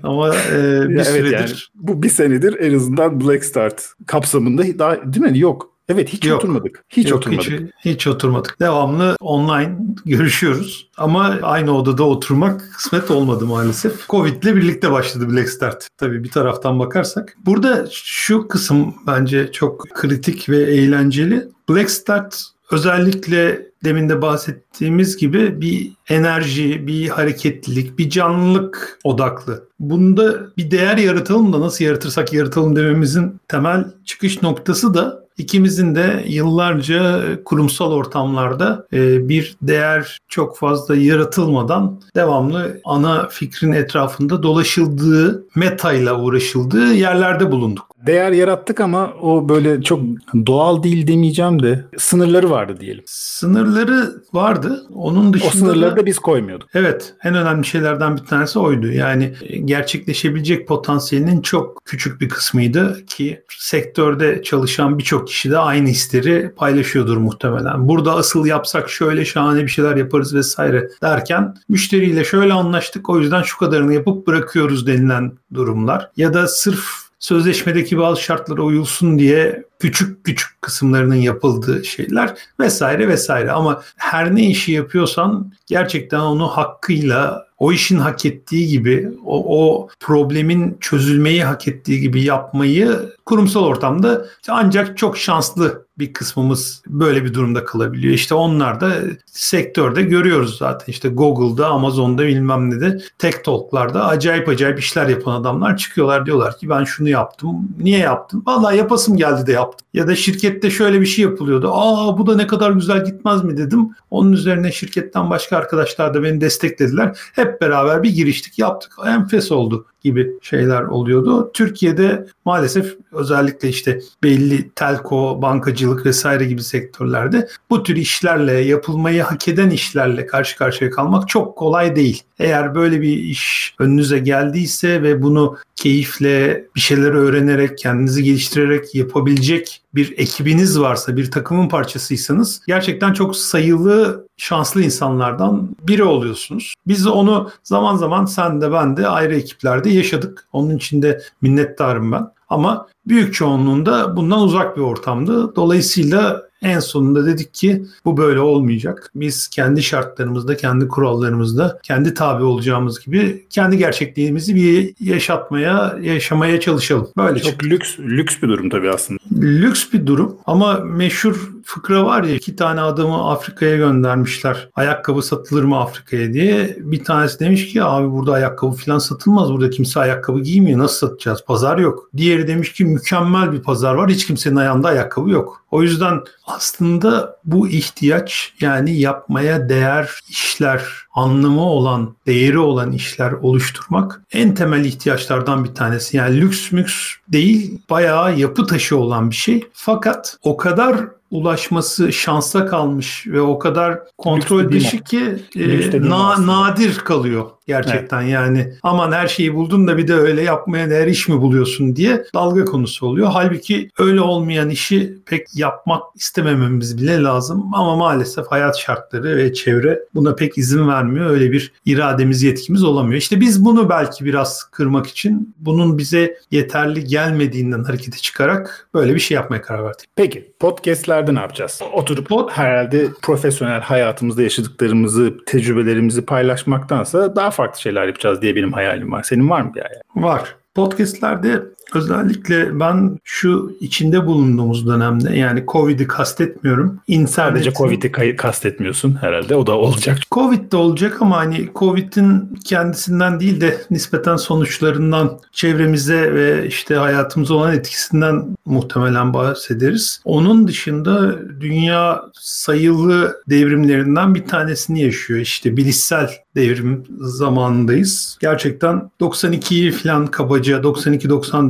Ama 0.03 0.35
e, 0.35 0.89
bir 0.89 0.97
ya 0.97 1.05
süredir. 1.05 1.31
Evet 1.31 1.49
yani, 1.49 1.51
bu 1.75 2.03
bir 2.03 2.09
senedir 2.09 2.59
en 2.59 2.75
azından 2.75 3.21
Black 3.21 3.45
Start 3.45 3.85
kapsamında 4.07 4.79
daha 4.79 5.13
değil 5.13 5.31
mi? 5.31 5.39
Yok. 5.39 5.76
Evet 5.89 6.13
hiç 6.13 6.25
Yok. 6.25 6.37
oturmadık. 6.37 6.83
Hiç 6.89 7.09
Yok, 7.09 7.17
oturmadık. 7.17 7.51
Hiç, 7.51 7.85
hiç 7.85 8.07
oturmadık. 8.07 8.59
Devamlı 8.59 9.15
online 9.21 9.77
görüşüyoruz. 10.05 10.89
Ama 10.97 11.39
aynı 11.41 11.77
odada 11.77 12.03
oturmak 12.03 12.69
kısmet 12.73 13.11
olmadı 13.11 13.45
maalesef. 13.45 14.07
Covid 14.09 14.43
ile 14.43 14.55
birlikte 14.55 14.91
başladı 14.91 15.29
Black 15.33 15.49
Start. 15.49 15.87
Tabii 15.97 16.23
bir 16.23 16.31
taraftan 16.31 16.79
bakarsak. 16.79 17.37
Burada 17.45 17.87
şu 17.91 18.47
kısım 18.47 18.95
bence 19.07 19.51
çok 19.51 19.89
kritik 19.89 20.49
ve 20.49 20.57
eğlenceli. 20.57 21.47
Black 21.69 21.91
Start 21.91 22.43
özellikle 22.71 23.67
demin 23.83 24.09
de 24.09 24.21
bahsettiğimiz 24.21 25.17
gibi 25.17 25.61
bir 25.61 25.91
enerji, 26.09 26.87
bir 26.87 27.09
hareketlilik, 27.09 27.99
bir 27.99 28.09
canlılık 28.09 28.99
odaklı. 29.03 29.67
Bunda 29.79 30.47
bir 30.57 30.71
değer 30.71 30.97
yaratalım 30.97 31.53
da 31.53 31.61
nasıl 31.61 31.85
yaratırsak 31.85 32.33
yaratalım 32.33 32.75
dememizin 32.75 33.39
temel 33.47 33.85
çıkış 34.05 34.41
noktası 34.41 34.93
da 34.93 35.26
İkimizin 35.37 35.95
de 35.95 36.23
yıllarca 36.27 37.21
kurumsal 37.43 37.91
ortamlarda 37.91 38.87
e, 38.93 39.29
bir 39.29 39.55
değer 39.61 40.19
çok 40.27 40.57
fazla 40.57 40.95
yaratılmadan 40.95 42.01
devamlı 42.15 42.81
ana 42.85 43.27
fikrin 43.27 43.71
etrafında 43.71 44.43
dolaşıldığı, 44.43 45.45
metayla 45.55 46.21
uğraşıldığı 46.21 46.93
yerlerde 46.93 47.51
bulunduk 47.51 47.86
değer 48.05 48.31
yarattık 48.31 48.79
ama 48.79 49.13
o 49.21 49.49
böyle 49.49 49.81
çok 49.81 49.99
doğal 50.45 50.83
değil 50.83 51.07
demeyeceğim 51.07 51.63
de 51.63 51.85
sınırları 51.97 52.49
vardı 52.49 52.77
diyelim. 52.79 53.03
Sınırları 53.07 54.21
vardı. 54.33 54.83
Onun 54.93 55.33
dışında 55.33 55.49
O 55.49 55.57
sınırları 55.57 55.91
da, 55.91 55.97
da 55.97 56.05
biz 56.05 56.19
koymuyorduk. 56.19 56.69
Evet. 56.73 57.13
En 57.23 57.35
önemli 57.35 57.65
şeylerden 57.65 58.17
bir 58.17 58.21
tanesi 58.21 58.59
oydu. 58.59 58.87
Yani 58.87 59.33
gerçekleşebilecek 59.65 60.67
potansiyelinin 60.67 61.41
çok 61.41 61.85
küçük 61.85 62.21
bir 62.21 62.29
kısmıydı 62.29 63.05
ki 63.05 63.43
sektörde 63.59 64.43
çalışan 64.43 64.97
birçok 64.97 65.27
kişi 65.27 65.51
de 65.51 65.57
aynı 65.57 65.87
hisleri 65.87 66.51
paylaşıyordur 66.55 67.17
muhtemelen. 67.17 67.87
Burada 67.87 68.15
asıl 68.15 68.45
yapsak 68.45 68.89
şöyle 68.89 69.25
şahane 69.25 69.63
bir 69.63 69.67
şeyler 69.67 69.95
yaparız 69.95 70.35
vesaire 70.35 70.89
derken 71.01 71.55
müşteriyle 71.69 72.23
şöyle 72.23 72.53
anlaştık 72.53 73.09
o 73.09 73.19
yüzden 73.19 73.41
şu 73.41 73.57
kadarını 73.57 73.93
yapıp 73.93 74.27
bırakıyoruz 74.27 74.87
denilen 74.87 75.31
durumlar. 75.53 76.11
Ya 76.17 76.33
da 76.33 76.47
sırf 76.47 77.06
sözleşmedeki 77.19 77.97
bazı 77.97 78.21
şartlara 78.21 78.61
uyulsun 78.61 79.19
diye 79.19 79.63
küçük 79.79 80.23
küçük 80.23 80.61
kısımlarının 80.61 81.15
yapıldığı 81.15 81.85
şeyler 81.85 82.33
vesaire 82.59 83.07
vesaire. 83.07 83.51
Ama 83.51 83.81
her 83.97 84.35
ne 84.35 84.45
işi 84.45 84.71
yapıyorsan 84.71 85.53
gerçekten 85.65 86.19
onu 86.19 86.47
hakkıyla 86.47 87.47
o 87.57 87.71
işin 87.71 87.97
hak 87.97 88.25
ettiği 88.25 88.67
gibi 88.67 89.11
o, 89.25 89.59
o 89.59 89.87
problemin 89.99 90.77
çözülmeyi 90.79 91.43
hak 91.43 91.67
ettiği 91.67 92.01
gibi 92.01 92.23
yapmayı 92.23 92.99
kurumsal 93.25 93.63
ortamda 93.63 94.25
ancak 94.49 94.97
çok 94.97 95.17
şanslı 95.17 95.86
bir 95.99 96.13
kısmımız 96.13 96.81
böyle 96.87 97.23
bir 97.23 97.33
durumda 97.33 97.65
kalabiliyor. 97.65 98.13
İşte 98.13 98.35
onlar 98.35 98.81
da 98.81 98.93
sektörde 99.25 100.01
görüyoruz 100.01 100.57
zaten. 100.57 100.85
İşte 100.91 101.09
Google'da, 101.09 101.67
Amazon'da 101.67 102.27
bilmem 102.27 102.69
ne 102.69 102.81
de 102.81 103.01
Tech 103.17 103.43
Talk'larda 103.43 104.05
acayip 104.05 104.49
acayip 104.49 104.79
işler 104.79 105.07
yapan 105.07 105.41
adamlar 105.41 105.77
çıkıyorlar 105.77 106.25
diyorlar 106.25 106.57
ki 106.57 106.69
ben 106.69 106.83
şunu 106.83 107.09
yaptım. 107.09 107.69
Niye 107.79 107.99
yaptım? 107.99 108.43
Vallahi 108.45 108.77
yapasım 108.77 109.17
geldi 109.17 109.47
de 109.47 109.51
yaptım. 109.51 109.87
Ya 109.93 110.07
da 110.07 110.15
şirkette 110.15 110.69
şöyle 110.69 111.01
bir 111.01 111.05
şey 111.05 111.23
yapılıyordu. 111.23 111.71
Aa 111.73 112.17
bu 112.17 112.27
da 112.27 112.35
ne 112.35 112.47
kadar 112.47 112.71
güzel 112.71 113.05
gitmez 113.05 113.43
mi 113.43 113.57
dedim. 113.57 113.89
Onun 114.11 114.31
üzerine 114.31 114.71
şirketten 114.71 115.29
başka 115.29 115.57
arkadaşlar 115.57 116.13
da 116.13 116.23
beni 116.23 116.41
desteklediler. 116.41 117.17
Hep 117.33 117.61
beraber 117.61 118.03
bir 118.03 118.09
giriştik 118.09 118.59
yaptık. 118.59 118.91
Enfes 119.05 119.51
oldu 119.51 119.85
gibi 120.03 120.31
şeyler 120.41 120.81
oluyordu. 120.81 121.51
Türkiye'de 121.53 122.27
maalesef 122.45 122.97
özellikle 123.11 123.69
işte 123.69 123.99
belli 124.23 124.69
telko, 124.69 125.41
bankacılık 125.87 126.05
vesaire 126.05 126.45
gibi 126.45 126.63
sektörlerde 126.63 127.47
bu 127.69 127.83
tür 127.83 127.95
işlerle 127.95 128.53
yapılmayı 128.53 129.23
hak 129.23 129.47
eden 129.47 129.69
işlerle 129.69 130.25
karşı 130.25 130.57
karşıya 130.57 130.91
kalmak 130.91 131.29
çok 131.29 131.57
kolay 131.57 131.95
değil. 131.95 132.23
Eğer 132.39 132.75
böyle 132.75 133.01
bir 133.01 133.17
iş 133.17 133.75
önünüze 133.79 134.19
geldiyse 134.19 135.03
ve 135.03 135.21
bunu 135.21 135.57
keyifle 135.75 136.65
bir 136.75 136.79
şeyler 136.79 137.11
öğrenerek, 137.11 137.77
kendinizi 137.77 138.23
geliştirerek 138.23 138.95
yapabilecek 138.95 139.81
bir 139.95 140.13
ekibiniz 140.17 140.79
varsa, 140.79 141.17
bir 141.17 141.31
takımın 141.31 141.69
parçasıysanız 141.69 142.61
gerçekten 142.67 143.13
çok 143.13 143.35
sayılı 143.35 144.27
şanslı 144.37 144.81
insanlardan 144.81 145.69
biri 145.87 146.03
oluyorsunuz. 146.03 146.73
Biz 146.87 147.07
onu 147.07 147.49
zaman 147.63 147.95
zaman 147.95 148.25
sen 148.25 148.61
de 148.61 148.71
ben 148.71 148.97
de 148.97 149.07
ayrı 149.07 149.35
ekiplerde 149.35 149.89
yaşadık. 149.89 150.47
Onun 150.53 150.77
için 150.77 151.01
de 151.01 151.21
minnettarım 151.41 152.11
ben. 152.11 152.36
Ama 152.49 152.87
büyük 153.07 153.33
çoğunluğunda 153.33 154.17
bundan 154.17 154.39
uzak 154.41 154.77
bir 154.77 154.81
ortamdı. 154.81 155.55
Dolayısıyla 155.55 156.47
en 156.61 156.79
sonunda 156.79 157.25
dedik 157.25 157.53
ki 157.53 157.85
bu 158.05 158.17
böyle 158.17 158.39
olmayacak. 158.39 159.11
Biz 159.15 159.47
kendi 159.47 159.83
şartlarımızda, 159.83 160.57
kendi 160.57 160.87
kurallarımızda, 160.87 161.79
kendi 161.83 162.13
tabi 162.13 162.43
olacağımız 162.43 162.99
gibi 163.05 163.45
kendi 163.49 163.77
gerçekliğimizi 163.77 164.55
bir 164.55 164.93
yaşatmaya, 164.99 165.97
yaşamaya 166.01 166.59
çalışalım. 166.59 167.07
Böyle 167.17 167.39
Çok 167.39 167.49
çıktı. 167.51 167.65
lüks 167.65 167.99
lüks 167.99 168.35
bir 168.41 168.47
durum 168.47 168.69
tabii 168.69 168.89
aslında. 168.89 169.19
Lüks 169.41 169.93
bir 169.93 170.05
durum 170.05 170.35
ama 170.45 170.73
meşhur 170.79 171.51
fıkra 171.67 172.05
var 172.05 172.23
ya 172.23 172.35
iki 172.35 172.55
tane 172.55 172.81
adamı 172.81 173.29
Afrika'ya 173.31 173.77
göndermişler. 173.77 174.69
Ayakkabı 174.75 175.21
satılır 175.21 175.63
mı 175.63 175.79
Afrika'ya 175.79 176.33
diye. 176.33 176.77
Bir 176.79 177.03
tanesi 177.03 177.39
demiş 177.39 177.73
ki 177.73 177.83
abi 177.83 178.11
burada 178.11 178.33
ayakkabı 178.33 178.75
falan 178.75 178.97
satılmaz. 178.97 179.51
Burada 179.51 179.69
kimse 179.69 179.99
ayakkabı 179.99 180.39
giymiyor. 180.39 180.79
Nasıl 180.79 181.07
satacağız? 181.07 181.43
Pazar 181.47 181.77
yok. 181.77 182.09
Diğeri 182.17 182.47
demiş 182.47 182.73
ki 182.73 182.85
mükemmel 182.85 183.51
bir 183.51 183.61
pazar 183.61 183.93
var. 183.93 184.09
Hiç 184.09 184.27
kimsenin 184.27 184.55
ayağında 184.55 184.87
ayakkabı 184.87 185.29
yok. 185.29 185.63
O 185.71 185.83
yüzden 185.83 186.19
aslında 186.47 187.37
bu 187.45 187.67
ihtiyaç 187.67 188.53
yani 188.59 188.99
yapmaya 188.99 189.69
değer 189.69 190.11
işler, 190.29 190.83
anlamı 191.15 191.61
olan, 191.61 192.15
değeri 192.27 192.59
olan 192.59 192.91
işler 192.91 193.31
oluşturmak 193.31 194.21
en 194.31 194.55
temel 194.55 194.85
ihtiyaçlardan 194.85 195.63
bir 195.63 195.75
tanesi. 195.75 196.17
Yani 196.17 196.41
lüks 196.41 196.71
müks 196.71 196.93
değil, 197.27 197.81
bayağı 197.89 198.39
yapı 198.39 198.65
taşı 198.65 198.97
olan 198.97 199.29
bir 199.29 199.35
şey. 199.35 199.67
Fakat 199.73 200.37
o 200.43 200.57
kadar 200.57 201.16
ulaşması 201.31 202.13
şansa 202.13 202.65
kalmış 202.65 203.27
ve 203.27 203.41
o 203.41 203.59
kadar 203.59 203.99
kontrol 204.17 204.71
dışı 204.71 205.03
ki 205.03 205.35
e, 205.55 206.09
na, 206.09 206.47
nadir 206.47 206.97
kalıyor 206.97 207.56
gerçekten 207.67 208.21
evet. 208.21 208.33
yani 208.33 208.73
aman 208.83 209.11
her 209.11 209.27
şeyi 209.27 209.55
buldun 209.55 209.87
da 209.87 209.97
bir 209.97 210.07
de 210.07 210.13
öyle 210.13 210.41
yapmaya 210.41 210.89
değer 210.89 211.07
iş 211.07 211.27
mi 211.27 211.41
buluyorsun 211.41 211.95
diye 211.95 212.23
dalga 212.33 212.65
konusu 212.65 213.05
oluyor. 213.05 213.27
Halbuki 213.31 213.89
öyle 213.99 214.21
olmayan 214.21 214.69
işi 214.69 215.17
pek 215.25 215.47
yapmak 215.55 216.03
istemememiz 216.15 216.97
bile 216.97 217.23
lazım 217.23 217.71
ama 217.73 217.95
maalesef 217.95 218.47
hayat 218.47 218.77
şartları 218.77 219.37
ve 219.37 219.53
çevre 219.53 219.99
buna 220.15 220.35
pek 220.35 220.57
izin 220.57 220.87
vermiyor. 220.87 221.29
Öyle 221.29 221.51
bir 221.51 221.73
irademiz 221.85 222.43
yetkimiz 222.43 222.83
olamıyor. 222.83 223.21
İşte 223.21 223.41
biz 223.41 223.65
bunu 223.65 223.89
belki 223.89 224.25
biraz 224.25 224.63
kırmak 224.63 225.07
için 225.07 225.55
bunun 225.59 225.97
bize 225.97 226.37
yeterli 226.51 227.03
gelmediğinden 227.03 227.83
harekete 227.83 228.17
çıkarak 228.17 228.89
böyle 228.93 229.15
bir 229.15 229.19
şey 229.19 229.35
yapmaya 229.35 229.61
karar 229.61 229.83
verdik. 229.83 230.05
Peki 230.15 230.51
podcastlerde 230.59 231.35
ne 231.35 231.39
yapacağız? 231.39 231.81
Oturup 231.93 232.27
Pod... 232.27 232.49
herhalde 232.49 233.07
profesyonel 233.21 233.81
hayatımızda 233.81 234.41
yaşadıklarımızı, 234.41 235.33
tecrübelerimizi 235.45 236.25
paylaşmaktansa 236.25 237.35
daha 237.35 237.51
farklı 237.57 237.81
şeyler 237.81 238.07
yapacağız 238.07 238.41
diye 238.41 238.55
benim 238.55 238.73
hayalim 238.73 239.11
var. 239.11 239.23
Senin 239.23 239.49
var 239.49 239.61
mı 239.61 239.71
bir 239.75 239.81
hayal? 239.81 240.01
Var. 240.15 240.55
Podcast'lerde 240.75 241.61
özellikle 241.93 242.79
ben 242.79 243.19
şu 243.23 243.77
içinde 243.79 244.25
bulunduğumuz 244.25 244.87
dönemde 244.87 245.37
yani 245.37 245.63
Covid'i 245.67 246.07
kastetmiyorum. 246.07 246.99
İnternetin... 247.07 247.33
Sadece 247.33 247.73
Covid'i 247.73 248.35
kastetmiyorsun 248.35 249.15
herhalde. 249.21 249.55
O 249.55 249.67
da 249.67 249.77
olacak. 249.77 250.17
Covid 250.31 250.71
de 250.71 250.77
olacak 250.77 251.21
ama 251.21 251.37
hani 251.37 251.69
Covid'in 251.75 252.59
kendisinden 252.65 253.39
değil 253.39 253.61
de 253.61 253.77
nispeten 253.91 254.35
sonuçlarından 254.35 255.39
çevremize 255.51 256.33
ve 256.33 256.67
işte 256.67 256.95
hayatımıza 256.95 257.53
olan 257.53 257.73
etkisinden 257.73 258.57
muhtemelen 258.65 259.33
bahsederiz. 259.33 260.21
Onun 260.25 260.67
dışında 260.67 261.35
dünya 261.61 262.21
sayılı 262.33 263.41
devrimlerinden 263.49 264.35
bir 264.35 264.45
tanesini 264.45 265.01
yaşıyor. 265.01 265.39
İşte 265.39 265.77
bilişsel 265.77 266.29
devrim 266.55 267.03
zamanındayız. 267.19 268.37
Gerçekten 268.41 269.11
92'yi 269.21 269.91
falan 269.91 270.27
kabaca 270.27 270.77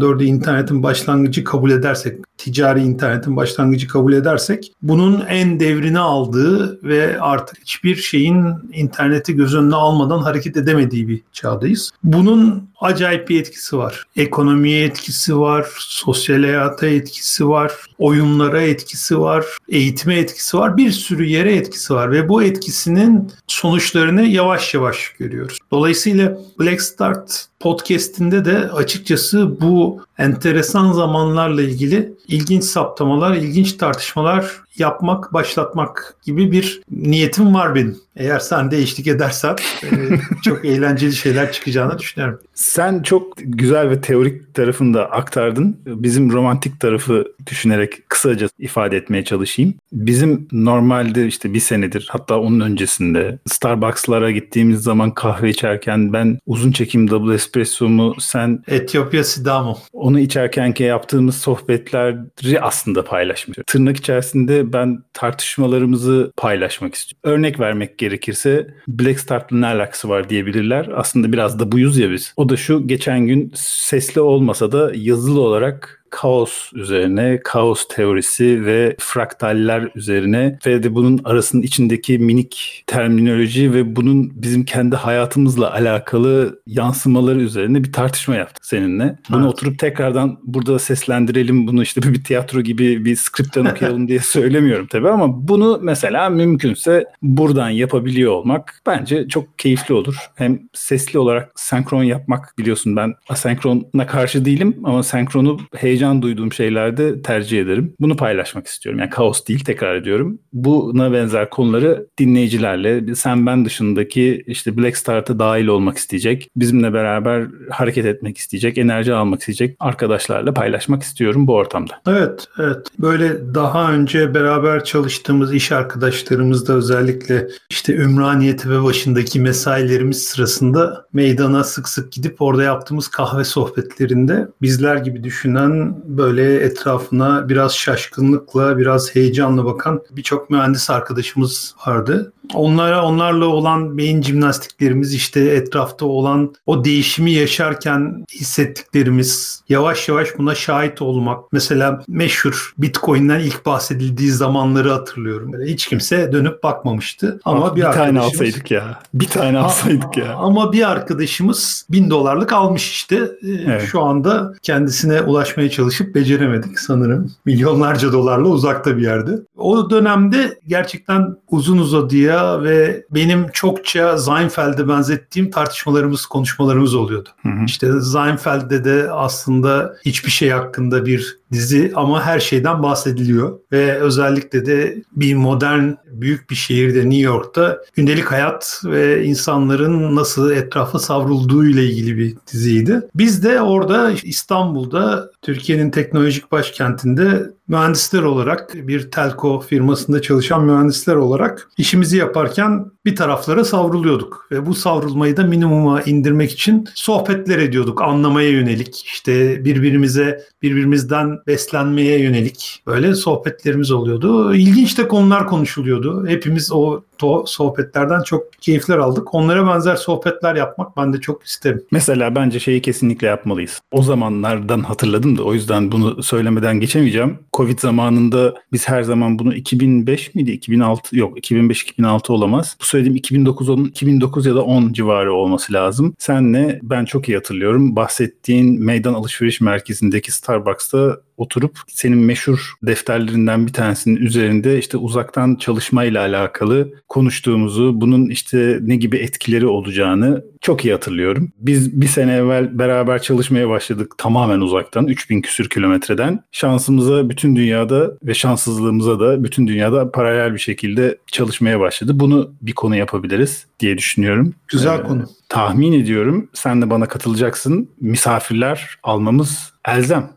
92-94'ü 0.07 0.23
internetin 0.23 0.83
başlangıcı 0.83 1.43
kabul 1.43 1.71
edersek, 1.71 2.19
ticari 2.37 2.81
internetin 2.81 3.35
başlangıcı 3.35 3.87
kabul 3.87 4.13
edersek 4.13 4.71
bunun 4.81 5.25
en 5.27 5.59
devrini 5.59 5.99
aldığı 5.99 6.83
ve 6.83 7.21
artık 7.21 7.57
hiçbir 7.61 7.95
şeyin 7.95 8.45
interneti 8.73 9.35
göz 9.35 9.55
önüne 9.55 9.75
almadan 9.75 10.19
hareket 10.19 10.57
edemediği 10.57 11.07
bir 11.07 11.21
çağdayız. 11.33 11.91
Bunun 12.03 12.69
acayip 12.81 13.29
bir 13.29 13.39
etkisi 13.39 13.77
var. 13.77 14.03
Ekonomiye 14.15 14.83
etkisi 14.83 15.39
var, 15.39 15.67
sosyal 15.79 16.43
hayata 16.43 16.87
etkisi 16.87 17.47
var, 17.47 17.73
oyunlara 17.97 18.61
etkisi 18.61 19.19
var, 19.19 19.45
eğitime 19.69 20.15
etkisi 20.15 20.57
var, 20.57 20.77
bir 20.77 20.91
sürü 20.91 21.25
yere 21.25 21.55
etkisi 21.55 21.93
var 21.93 22.11
ve 22.11 22.29
bu 22.29 22.43
etkisinin 22.43 23.31
sonuçlarını 23.47 24.23
yavaş 24.23 24.73
yavaş 24.73 25.09
görüyoruz. 25.19 25.56
Dolayısıyla 25.71 26.37
Black 26.59 26.81
Start 26.81 27.45
podcast'inde 27.59 28.45
de 28.45 28.57
açıkçası 28.57 29.61
bu 29.61 30.01
enteresan 30.17 30.91
zamanlarla 30.91 31.61
ilgili 31.61 32.13
ilginç 32.27 32.63
saptamalar, 32.63 33.35
ilginç 33.35 33.73
tartışmalar 33.73 34.66
yapmak, 34.79 35.33
başlatmak 35.33 36.15
gibi 36.23 36.51
bir 36.51 36.81
niyetim 36.91 37.53
var 37.53 37.75
benim. 37.75 37.97
Eğer 38.15 38.39
sen 38.39 38.71
de 38.71 38.77
eşlik 38.77 39.07
edersen 39.07 39.55
e, 39.83 39.89
çok 40.43 40.65
eğlenceli 40.65 41.13
şeyler 41.13 41.51
çıkacağını 41.51 41.99
düşünüyorum. 41.99 42.39
Sen 42.53 43.03
çok 43.03 43.33
güzel 43.37 43.89
ve 43.89 44.01
teorik 44.01 44.53
tarafını 44.53 44.93
da 44.93 45.11
aktardın. 45.11 45.79
Bizim 45.85 46.31
romantik 46.31 46.79
tarafı 46.79 47.27
düşünerek 47.47 48.09
kısaca 48.09 48.49
ifade 48.59 48.97
etmeye 48.97 49.23
çalışayım. 49.23 49.73
Bizim 49.91 50.47
normalde 50.51 51.27
işte 51.27 51.53
bir 51.53 51.59
senedir 51.59 52.07
hatta 52.11 52.39
onun 52.39 52.59
öncesinde 52.59 53.39
Starbucks'lara 53.45 54.31
gittiğimiz 54.31 54.83
zaman 54.83 55.11
kahve 55.11 55.49
içerken 55.49 56.13
ben 56.13 56.39
uzun 56.45 56.71
çekim 56.71 57.09
double 57.09 57.33
espresso'mu 57.33 58.15
sen 58.19 58.63
Etiyopya 58.67 59.23
Sidamo. 59.23 59.77
Onu 59.93 60.19
içerkenki 60.19 60.83
yaptığımız 60.83 61.37
sohbetleri 61.37 62.61
aslında 62.61 63.03
paylaşmış. 63.03 63.57
Tırnak 63.67 63.97
içerisinde 63.97 64.66
ben 64.73 65.03
tartışmalarımızı 65.13 66.31
paylaşmak 66.37 66.95
istiyorum. 66.95 67.37
Örnek 67.37 67.59
vermek 67.59 67.97
gerekirse 67.97 68.67
Black 68.87 69.19
Start'la 69.19 69.57
ne 69.57 69.65
alakası 69.65 70.09
var 70.09 70.29
diyebilirler. 70.29 70.89
Aslında 70.95 71.33
biraz 71.33 71.59
da 71.59 71.71
buyuz 71.71 71.97
ya 71.97 72.11
biz. 72.11 72.33
O 72.37 72.49
da 72.49 72.57
şu 72.57 72.87
geçen 72.87 73.27
gün 73.27 73.51
sesli 73.55 74.21
olmasa 74.21 74.71
da 74.71 74.91
yazılı 74.95 75.41
olarak 75.41 75.96
kaos 76.09 76.73
üzerine, 76.73 77.39
kaos 77.43 77.87
teorisi 77.87 78.65
ve 78.65 78.95
fraktaller 78.99 79.89
üzerine 79.95 80.59
ve 80.65 80.83
de 80.83 80.95
bunun 80.95 81.21
arasının 81.23 81.61
içindeki 81.61 82.19
minik 82.19 82.83
terminoloji 82.87 83.73
ve 83.73 83.95
bunun 83.95 84.31
bizim 84.35 84.65
kendi 84.65 84.95
hayatımızla 84.95 85.73
alakalı 85.73 86.61
yansımaları 86.67 87.39
üzerine 87.39 87.83
bir 87.83 87.93
tartışma 87.93 88.35
yaptık 88.35 88.65
seninle. 88.65 89.17
Bunu 89.29 89.43
evet. 89.43 89.53
oturup 89.53 89.79
tekrardan 89.79 90.39
burada 90.43 90.79
seslendirelim 90.79 91.67
bunu 91.67 91.83
işte 91.83 92.01
bir 92.01 92.23
tiyatro 92.23 92.61
gibi 92.61 93.05
bir 93.05 93.15
skripten 93.15 93.65
okuyalım 93.71 94.07
diye 94.07 94.19
söylemiyorum 94.19 94.87
tabii 94.87 95.09
ama 95.09 95.47
bunu 95.47 95.79
mesela 95.81 96.29
mümkünse 96.29 97.05
buradan 97.21 97.69
yapabiliyor 97.69 98.31
olmak 98.31 98.81
bence 98.85 99.27
çok 99.27 99.59
keyifli 99.59 99.93
olur. 99.93 100.15
Hem 100.35 100.59
sesli 100.73 101.19
olarak 101.19 101.51
senkron 101.55 102.03
yapmak 102.03 102.53
biliyorsun 102.57 102.95
ben 102.95 103.13
asenkrona 103.29 104.07
karşı 104.07 104.45
değilim 104.45 104.77
ama 104.83 105.03
senkronu 105.03 105.59
heyecan 105.75 105.96
heyecan 105.97 106.21
duyduğum 106.21 106.53
şeylerde 106.53 107.21
tercih 107.21 107.61
ederim. 107.61 107.93
Bunu 107.99 108.15
paylaşmak 108.15 108.67
istiyorum. 108.67 108.99
Yani 108.99 109.09
kaos 109.09 109.47
değil 109.47 109.59
tekrar 109.59 109.95
ediyorum. 109.95 110.39
Buna 110.53 111.13
benzer 111.13 111.49
konuları 111.49 112.07
dinleyicilerle 112.19 113.15
sen 113.15 113.45
ben 113.45 113.65
dışındaki 113.65 114.43
işte 114.47 114.77
Black 114.77 114.97
Start'a 114.97 115.39
dahil 115.39 115.67
olmak 115.67 115.97
isteyecek, 115.97 116.49
bizimle 116.55 116.93
beraber 116.93 117.47
hareket 117.69 118.05
etmek 118.05 118.37
isteyecek, 118.37 118.77
enerji 118.77 119.13
almak 119.13 119.39
isteyecek 119.39 119.75
arkadaşlarla 119.79 120.53
paylaşmak 120.53 121.03
istiyorum 121.03 121.47
bu 121.47 121.53
ortamda. 121.53 121.93
Evet, 122.07 122.47
evet. 122.59 122.87
Böyle 122.99 123.55
daha 123.55 123.93
önce 123.93 124.33
beraber 124.33 124.83
çalıştığımız 124.83 125.53
iş 125.53 125.71
arkadaşlarımız 125.71 126.67
da 126.67 126.73
özellikle 126.73 127.47
işte 127.69 127.95
Ümraniyeti 127.95 128.69
ve 128.69 128.83
başındaki 128.83 129.41
mesailerimiz 129.41 130.23
sırasında 130.23 131.05
meydana 131.13 131.63
sık 131.63 131.89
sık 131.89 132.11
gidip 132.11 132.41
orada 132.41 132.63
yaptığımız 132.63 133.07
kahve 133.07 133.43
sohbetlerinde 133.43 134.47
bizler 134.61 134.97
gibi 134.97 135.23
düşünen 135.23 135.86
böyle 136.05 136.55
etrafına 136.55 137.49
biraz 137.49 137.75
şaşkınlıkla, 137.75 138.77
biraz 138.77 139.15
heyecanla 139.15 139.65
bakan 139.65 140.01
birçok 140.11 140.49
mühendis 140.49 140.89
arkadaşımız 140.89 141.75
vardı. 141.87 142.33
Onlara 142.53 143.05
onlarla 143.05 143.45
olan 143.45 143.97
beyin 143.97 144.21
jimnastiklerimiz 144.21 145.13
işte 145.13 145.39
etrafta 145.39 146.05
olan 146.05 146.55
o 146.65 146.85
değişimi 146.85 147.31
yaşarken 147.31 148.25
hissettiklerimiz 148.33 149.63
yavaş 149.69 150.09
yavaş 150.09 150.37
buna 150.37 150.55
şahit 150.55 151.01
olmak. 151.01 151.51
Mesela 151.51 152.03
meşhur 152.07 152.73
Bitcoin'den 152.77 153.39
ilk 153.39 153.65
bahsedildiği 153.65 154.31
zamanları 154.31 154.91
hatırlıyorum. 154.91 155.53
Böyle 155.53 155.71
hiç 155.71 155.87
kimse 155.87 156.31
dönüp 156.31 156.63
bakmamıştı. 156.63 157.39
Ama 157.45 157.65
ah, 157.65 157.75
bir, 157.75 157.81
bir 157.81 157.91
tane 157.91 158.19
alsaydık 158.19 158.71
ya. 158.71 158.99
Bir 159.13 159.27
tane 159.27 159.57
alsaydık 159.57 160.17
ya. 160.17 160.35
Ama 160.35 160.73
bir 160.73 160.91
arkadaşımız 160.91 161.85
bin 161.91 162.09
dolarlık 162.09 162.53
almış 162.53 162.91
işte. 162.91 163.15
Ee, 163.15 163.51
evet. 163.67 163.87
Şu 163.91 164.01
anda 164.01 164.53
kendisine 164.61 165.21
ulaşmaya 165.21 165.69
çalışıp 165.77 166.15
beceremedik 166.15 166.79
sanırım. 166.79 167.31
Milyonlarca 167.45 168.13
dolarla 168.13 168.47
uzakta 168.47 168.97
bir 168.97 169.01
yerde. 169.01 169.31
O 169.57 169.89
dönemde 169.89 170.59
gerçekten 170.67 171.35
uzun 171.49 171.77
uzadıya 171.77 172.63
ve 172.63 173.05
benim 173.11 173.47
çokça 173.53 174.17
Seinfeld'e 174.17 174.87
benzettiğim 174.87 175.51
tartışmalarımız, 175.51 176.25
konuşmalarımız 176.25 176.95
oluyordu. 176.95 177.29
Hı 177.41 177.49
hı. 177.49 177.65
İşte 177.65 178.01
Seinfeld'de 178.01 178.83
de 178.83 179.11
aslında 179.11 179.95
hiçbir 180.05 180.31
şey 180.31 180.49
hakkında 180.49 181.05
bir 181.05 181.37
dizi 181.51 181.91
ama 181.95 182.25
her 182.25 182.39
şeyden 182.39 182.83
bahsediliyor 182.83 183.59
ve 183.71 183.93
özellikle 183.93 184.65
de 184.65 185.03
bir 185.11 185.35
modern 185.35 185.91
büyük 186.05 186.49
bir 186.49 186.55
şehirde 186.55 186.99
New 186.99 187.21
York'ta 187.21 187.77
gündelik 187.93 188.25
hayat 188.25 188.81
ve 188.85 189.25
insanların 189.25 190.15
nasıl 190.15 190.51
etrafa 190.51 190.99
savrulduğu 190.99 191.65
ile 191.65 191.83
ilgili 191.83 192.17
bir 192.17 192.35
diziydi. 192.53 193.01
Biz 193.15 193.43
de 193.43 193.61
orada 193.61 194.11
İstanbul'da 194.23 195.31
Türkiye'nin 195.41 195.91
teknolojik 195.91 196.51
başkentinde 196.51 197.56
mühendisler 197.67 198.23
olarak 198.23 198.73
bir 198.73 199.11
telco 199.11 199.59
firmasında 199.59 200.21
çalışan 200.21 200.63
mühendisler 200.63 201.15
olarak 201.15 201.69
işimizi 201.77 202.17
yaparken 202.17 202.85
bir 203.05 203.15
taraflara 203.15 203.65
savruluyorduk 203.65 204.47
ve 204.51 204.65
bu 204.65 204.73
savrulmayı 204.73 205.37
da 205.37 205.43
minimuma 205.43 206.01
indirmek 206.01 206.51
için 206.51 206.87
sohbetler 206.95 207.59
ediyorduk 207.59 208.01
anlamaya 208.01 208.49
yönelik 208.49 209.05
işte 209.05 209.65
birbirimize 209.65 210.43
birbirimizden 210.61 211.39
beslenmeye 211.47 212.19
yönelik 212.21 212.83
böyle 212.87 213.15
sohbetlerimiz 213.15 213.91
oluyordu. 213.91 214.55
İlginç 214.55 214.97
de 214.97 215.07
konular 215.07 215.47
konuşuluyordu. 215.47 216.27
Hepimiz 216.27 216.71
o 216.71 217.01
to 217.17 217.43
sohbetlerden 217.47 218.23
çok 218.23 218.53
keyifler 218.61 218.97
aldık. 218.97 219.33
Onlara 219.33 219.67
benzer 219.67 219.95
sohbetler 219.95 220.55
yapmak 220.55 220.97
ben 220.97 221.13
de 221.13 221.21
çok 221.21 221.43
isterim. 221.43 221.83
Mesela 221.91 222.35
bence 222.35 222.59
şeyi 222.59 222.81
kesinlikle 222.81 223.27
yapmalıyız. 223.27 223.81
O 223.91 224.03
zamanlardan 224.03 224.79
hatırladım 224.79 225.37
da 225.37 225.43
o 225.43 225.53
yüzden 225.53 225.91
bunu 225.91 226.23
söylemeden 226.23 226.79
geçemeyeceğim. 226.79 227.39
Covid 227.57 227.79
zamanında 227.79 228.55
biz 228.71 228.87
her 228.87 229.03
zaman 229.03 229.39
bunu 229.39 229.53
2005 229.55 230.35
miydi? 230.35 230.51
2006 230.51 231.17
yok 231.17 231.37
2005-2006 231.37 232.31
olamaz. 232.31 232.77
Bu 232.81 232.85
söylediğim 232.85 233.15
2009 233.15 233.69
onun 233.69 233.85
2009 233.85 234.45
ya 234.45 234.55
da 234.55 234.63
10 234.63 234.93
civarı 234.93 235.33
olması 235.33 235.73
lazım. 235.73 236.15
Senle 236.19 236.79
ben 236.83 237.05
çok 237.05 237.29
iyi 237.29 237.35
hatırlıyorum. 237.37 237.95
Bahsettiğin 237.95 238.83
meydan 238.83 239.13
alışveriş 239.13 239.61
merkezindeki 239.61 240.31
Starbucks'ta 240.31 241.17
oturup 241.37 241.77
senin 241.87 242.17
meşhur 242.17 242.73
defterlerinden 242.83 243.67
bir 243.67 243.73
tanesinin 243.73 244.15
üzerinde 244.15 244.79
işte 244.79 244.97
uzaktan 244.97 245.55
çalışmayla 245.55 246.21
alakalı 246.21 246.93
konuştuğumuzu, 247.07 248.01
bunun 248.01 248.29
işte 248.29 248.79
ne 248.81 248.95
gibi 248.95 249.17
etkileri 249.17 249.67
olacağını 249.67 250.43
çok 250.61 250.85
iyi 250.85 250.93
hatırlıyorum. 250.93 251.51
Biz 251.59 252.01
bir 252.01 252.07
sene 252.07 252.33
evvel 252.33 252.79
beraber 252.79 253.21
çalışmaya 253.21 253.69
başladık 253.69 254.13
tamamen 254.17 254.59
uzaktan 254.59 255.07
3000 255.07 255.41
küsür 255.41 255.69
kilometreden. 255.69 256.43
Şansımıza 256.51 257.29
bütün 257.29 257.55
dünyada 257.55 258.11
ve 258.23 258.33
şanssızlığımıza 258.33 259.19
da 259.19 259.43
bütün 259.43 259.67
dünyada 259.67 260.11
paralel 260.11 260.53
bir 260.53 260.59
şekilde 260.59 261.17
çalışmaya 261.31 261.79
başladı. 261.79 262.11
Bunu 262.15 262.51
bir 262.61 262.73
konu 262.73 262.95
yapabiliriz 262.95 263.65
diye 263.79 263.97
düşünüyorum. 263.97 264.53
Güzel 264.67 264.99
ee, 264.99 265.03
konu. 265.03 265.25
Tahmin 265.49 265.93
ediyorum 265.93 266.49
sen 266.53 266.81
de 266.81 266.89
bana 266.89 267.07
katılacaksın. 267.07 267.89
Misafirler 268.01 268.97
almamız 269.03 269.73
elzem 269.87 270.29